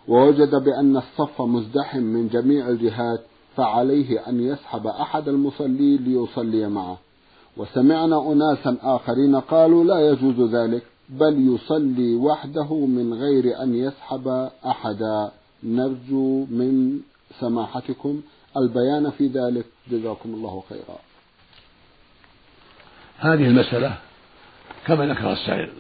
ووجد 0.08 0.54
بأن 0.54 0.96
الصف 0.96 1.42
مزدحم 1.42 2.02
من 2.02 2.28
جميع 2.28 2.68
الجهات 2.68 3.20
فعليه 3.56 4.28
أن 4.28 4.40
يسحب 4.40 4.86
أحد 4.86 5.28
المصلين 5.28 6.04
ليصلي 6.04 6.68
معه. 6.68 6.98
وسمعنا 7.56 8.32
أناسا 8.32 8.76
آخرين 8.82 9.36
قالوا 9.36 9.84
لا 9.84 10.10
يجوز 10.10 10.54
ذلك 10.54 10.82
بل 11.08 11.54
يصلي 11.54 12.14
وحده 12.14 12.74
من 12.74 13.14
غير 13.14 13.62
أن 13.62 13.74
يسحب 13.74 14.48
أحدا. 14.66 15.30
نرجو 15.62 16.44
من 16.44 17.00
سماحتكم 17.40 18.20
البيان 18.56 19.10
في 19.10 19.26
ذلك. 19.26 19.66
جزاكم 19.90 20.34
الله 20.34 20.64
خيرا. 20.68 20.98
هذه 23.18 23.46
المسألة 23.46 23.98
كما 24.86 25.06
ذكر 25.06 25.32
السائل 25.32 25.70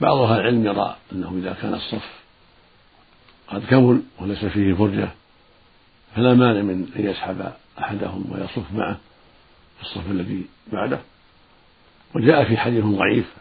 بعض 0.00 0.16
أهل 0.16 0.40
العلم 0.40 0.66
يرى 0.66 0.96
أنه 1.12 1.34
إذا 1.38 1.56
كان 1.62 1.74
الصف 1.74 2.10
قد 3.48 3.66
كمل 3.66 4.02
وليس 4.20 4.44
فيه 4.44 4.74
فرجة 4.74 5.08
فلا 6.16 6.34
مانع 6.34 6.62
من 6.62 6.92
أن 6.96 7.06
يسحب 7.06 7.52
أحدهم 7.78 8.24
ويصف 8.32 8.72
معه 8.72 8.96
في 9.76 9.82
الصف 9.82 10.10
الذي 10.10 10.46
بعده. 10.72 10.98
وجاء 12.14 12.44
في 12.44 12.56
حديث 12.56 12.84
ضعيف 12.84 13.34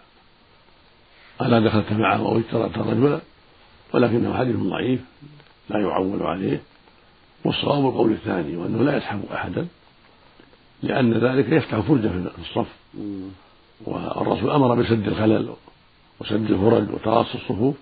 ألا 1.42 1.60
دخلت 1.60 1.92
معه 1.92 2.18
أو 2.18 2.40
اشترطت 2.40 2.78
رجلا 2.78 3.20
ولكنه 3.94 4.38
حديث 4.38 4.56
ضعيف 4.56 5.00
لا 5.70 5.80
يعول 5.80 6.24
عليه. 6.24 6.62
والصواب 7.46 7.86
القول 7.86 8.12
الثاني 8.12 8.58
وأنه 8.58 8.84
لا 8.84 8.98
يسحب 8.98 9.22
أحدا 9.34 9.68
لأن 10.84 11.14
ذلك 11.14 11.50
يفتح 11.50 11.80
فرجة 11.80 12.08
في 12.08 12.42
الصف. 12.42 12.68
والرسول 13.86 14.50
أمر 14.50 14.76
بسد 14.76 15.08
الخلل 15.08 15.50
وسد 16.20 16.52
الفرج 16.52 16.94
وتراص 16.94 17.36
الصفوف 17.36 17.76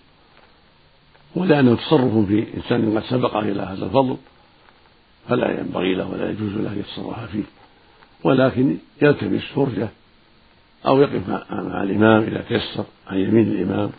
ولأنه 1.35 1.75
تصرف 1.75 2.27
في 2.27 2.47
إنسان 2.57 2.97
قد 2.97 3.03
سبق 3.03 3.35
إلى 3.35 3.61
هذا 3.61 3.85
الفضل 3.85 4.17
فلا 5.29 5.59
ينبغي 5.59 5.95
له 5.95 6.09
ولا 6.09 6.29
يجوز 6.29 6.53
له 6.53 6.69
أن 6.69 6.79
يتصرف 6.79 7.31
فيه. 7.31 7.43
ولكن 8.23 8.77
يلتمس 9.01 9.41
فرجة 9.41 9.89
أو 10.87 11.01
يقف 11.01 11.29
مع 11.29 11.83
الإمام 11.83 12.23
إذا 12.23 12.41
تيسر 12.41 12.85
عن 13.07 13.17
يمين 13.17 13.47
الإمام. 13.47 13.89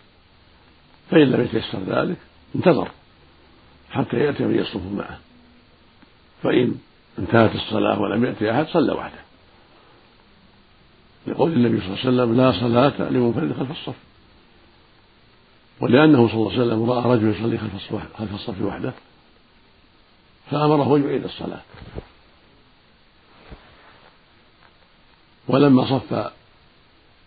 فإن 1.10 1.22
لم 1.22 1.40
يتيسر 1.40 1.78
ذلك 1.86 2.16
انتظر 2.56 2.88
حتى 3.90 4.16
يأتي 4.16 4.44
من 4.44 4.54
يصف 4.54 4.80
معه. 4.96 5.18
فإن 6.44 6.74
انتهت 7.18 7.54
الصلاة 7.54 8.00
ولم 8.00 8.24
يأتي 8.24 8.50
أحد 8.50 8.66
صلى 8.66 8.92
وحده. 8.92 9.18
لقول 11.26 11.52
النبي 11.52 11.80
صلى 11.80 11.86
الله 11.86 11.98
عليه 11.98 12.08
وسلم 12.08 12.36
لا 12.36 12.52
صلاة 12.52 13.10
لمنفرد 13.10 13.52
خلف 13.52 13.70
الصف. 13.70 13.94
ولأنه 15.80 16.28
صلى 16.28 16.36
الله 16.36 16.52
عليه 16.52 16.62
وسلم 16.62 16.90
رأى 16.90 17.16
رجل 17.16 17.28
يصلي 17.28 17.58
خلف 17.58 17.74
الصف 17.74 18.16
خلف 18.18 18.34
الصف 18.34 18.62
وحده 18.62 18.92
فأمره 20.50 20.96
أن 20.96 21.04
يعيد 21.04 21.24
الصلاة. 21.24 21.62
ولما 25.48 25.84
صف 25.84 26.32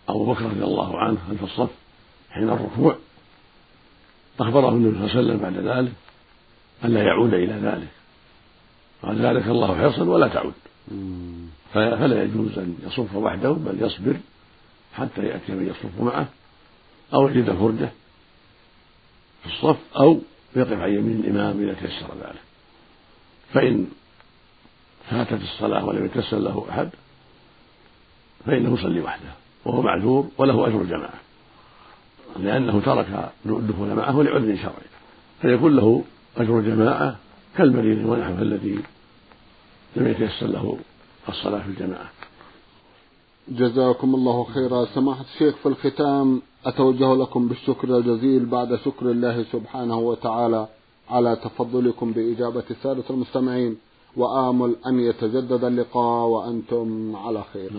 أبو 0.08 0.32
بكر 0.32 0.44
رضي 0.44 0.64
الله 0.64 0.98
عنه 0.98 1.18
خلف 1.28 1.44
الصف 1.44 1.70
حين 2.30 2.48
الركوع 2.48 2.96
أخبره 4.40 4.68
النبي 4.68 4.98
صلى 4.98 5.06
الله 5.06 5.16
عليه 5.16 5.20
وسلم 5.20 5.38
بعد 5.38 5.76
ذلك 5.78 5.92
ألا 6.84 7.02
يعود 7.02 7.34
إلى 7.34 7.52
ذلك. 7.52 7.97
قال 9.02 9.26
ذلك 9.26 9.46
الله 9.46 9.76
حرصا 9.76 10.02
ولا 10.02 10.28
تعود. 10.28 10.52
فلا 11.74 12.22
يجوز 12.22 12.58
أن 12.58 12.76
يصف 12.86 13.14
وحده 13.14 13.50
بل 13.50 13.82
يصبر 13.82 14.16
حتى 14.94 15.22
يأتي 15.22 15.52
من 15.52 15.68
يصف 15.68 16.00
معه 16.00 16.28
أو 17.14 17.28
يجد 17.28 17.50
فرجة 17.52 17.90
في 19.42 19.46
الصف 19.46 19.76
أو 19.96 20.20
يقف 20.56 20.80
عن 20.80 20.90
يمين 20.90 21.20
الإمام 21.20 21.62
إذا 21.62 21.74
تيسر 21.74 22.14
ذلك. 22.20 22.42
فإن 23.52 23.86
فاتت 25.10 25.42
الصلاة 25.42 25.84
ولم 25.84 26.04
يتيسر 26.04 26.38
له 26.38 26.66
أحد 26.70 26.88
فإنه 28.46 28.74
يصلي 28.74 29.00
وحده 29.00 29.30
وهو 29.64 29.82
معذور 29.82 30.28
وله 30.38 30.66
أجر 30.66 30.80
الجماعة. 30.80 31.20
لأنه 32.36 32.80
ترك 32.80 33.30
الدخول 33.46 33.94
معه 33.94 34.22
لعذر 34.22 34.56
شرعي 34.56 34.88
فيكون 35.42 35.76
له 35.76 36.04
أجر 36.36 36.58
الجماعة 36.58 37.16
كالمريض 37.58 38.06
ونحوه 38.06 38.42
الذي 38.42 38.78
لم 39.96 40.06
يتيسر 40.06 40.46
له 40.46 40.78
الصلاة 41.28 41.62
في 41.62 41.68
الجماعة. 41.68 42.10
جزاكم 43.48 44.14
الله 44.14 44.44
خيرا. 44.44 44.84
سماحة 44.84 45.24
الشيخ 45.34 45.56
في 45.56 45.66
الختام 45.66 46.42
أتوجه 46.66 47.14
لكم 47.14 47.48
بالشكر 47.48 47.96
الجزيل 47.98 48.46
بعد 48.46 48.74
شكر 48.84 49.10
الله 49.10 49.44
سبحانه 49.52 49.98
وتعالى 49.98 50.66
على 51.10 51.36
تفضلكم 51.36 52.12
بإجابة 52.12 52.62
السادة 52.70 53.04
المستمعين. 53.10 53.76
وآمل 54.16 54.76
أن 54.86 55.00
يتجدد 55.00 55.64
اللقاء 55.64 56.26
وأنتم 56.26 57.16
على 57.16 57.44
خير. 57.52 57.70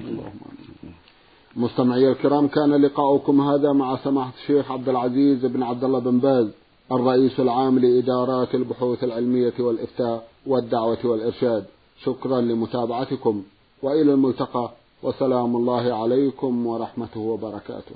اللهم 0.00 0.40
مستمعي 1.56 2.10
الكرام 2.12 2.48
كان 2.48 2.82
لقاؤكم 2.82 3.40
هذا 3.40 3.72
مع 3.72 3.96
سماحة 3.96 4.32
الشيخ 4.42 4.70
عبد 4.70 4.88
العزيز 4.88 5.46
بن 5.46 5.62
عبد 5.62 5.84
الله 5.84 5.98
بن 5.98 6.18
باز. 6.18 6.48
الرئيس 6.92 7.40
العام 7.40 7.78
لإدارات 7.78 8.54
البحوث 8.54 9.04
العلمية 9.04 9.54
والإفتاء 9.58 10.28
والدعوة 10.46 10.98
والإرشاد. 11.04 11.64
شكرا 12.04 12.40
لمتابعتكم 12.40 13.42
وإلى 13.82 14.12
الملتقى 14.12 14.70
وسلام 15.02 15.56
الله 15.56 15.94
عليكم 15.94 16.66
ورحمته 16.66 17.20
وبركاته. 17.20 17.94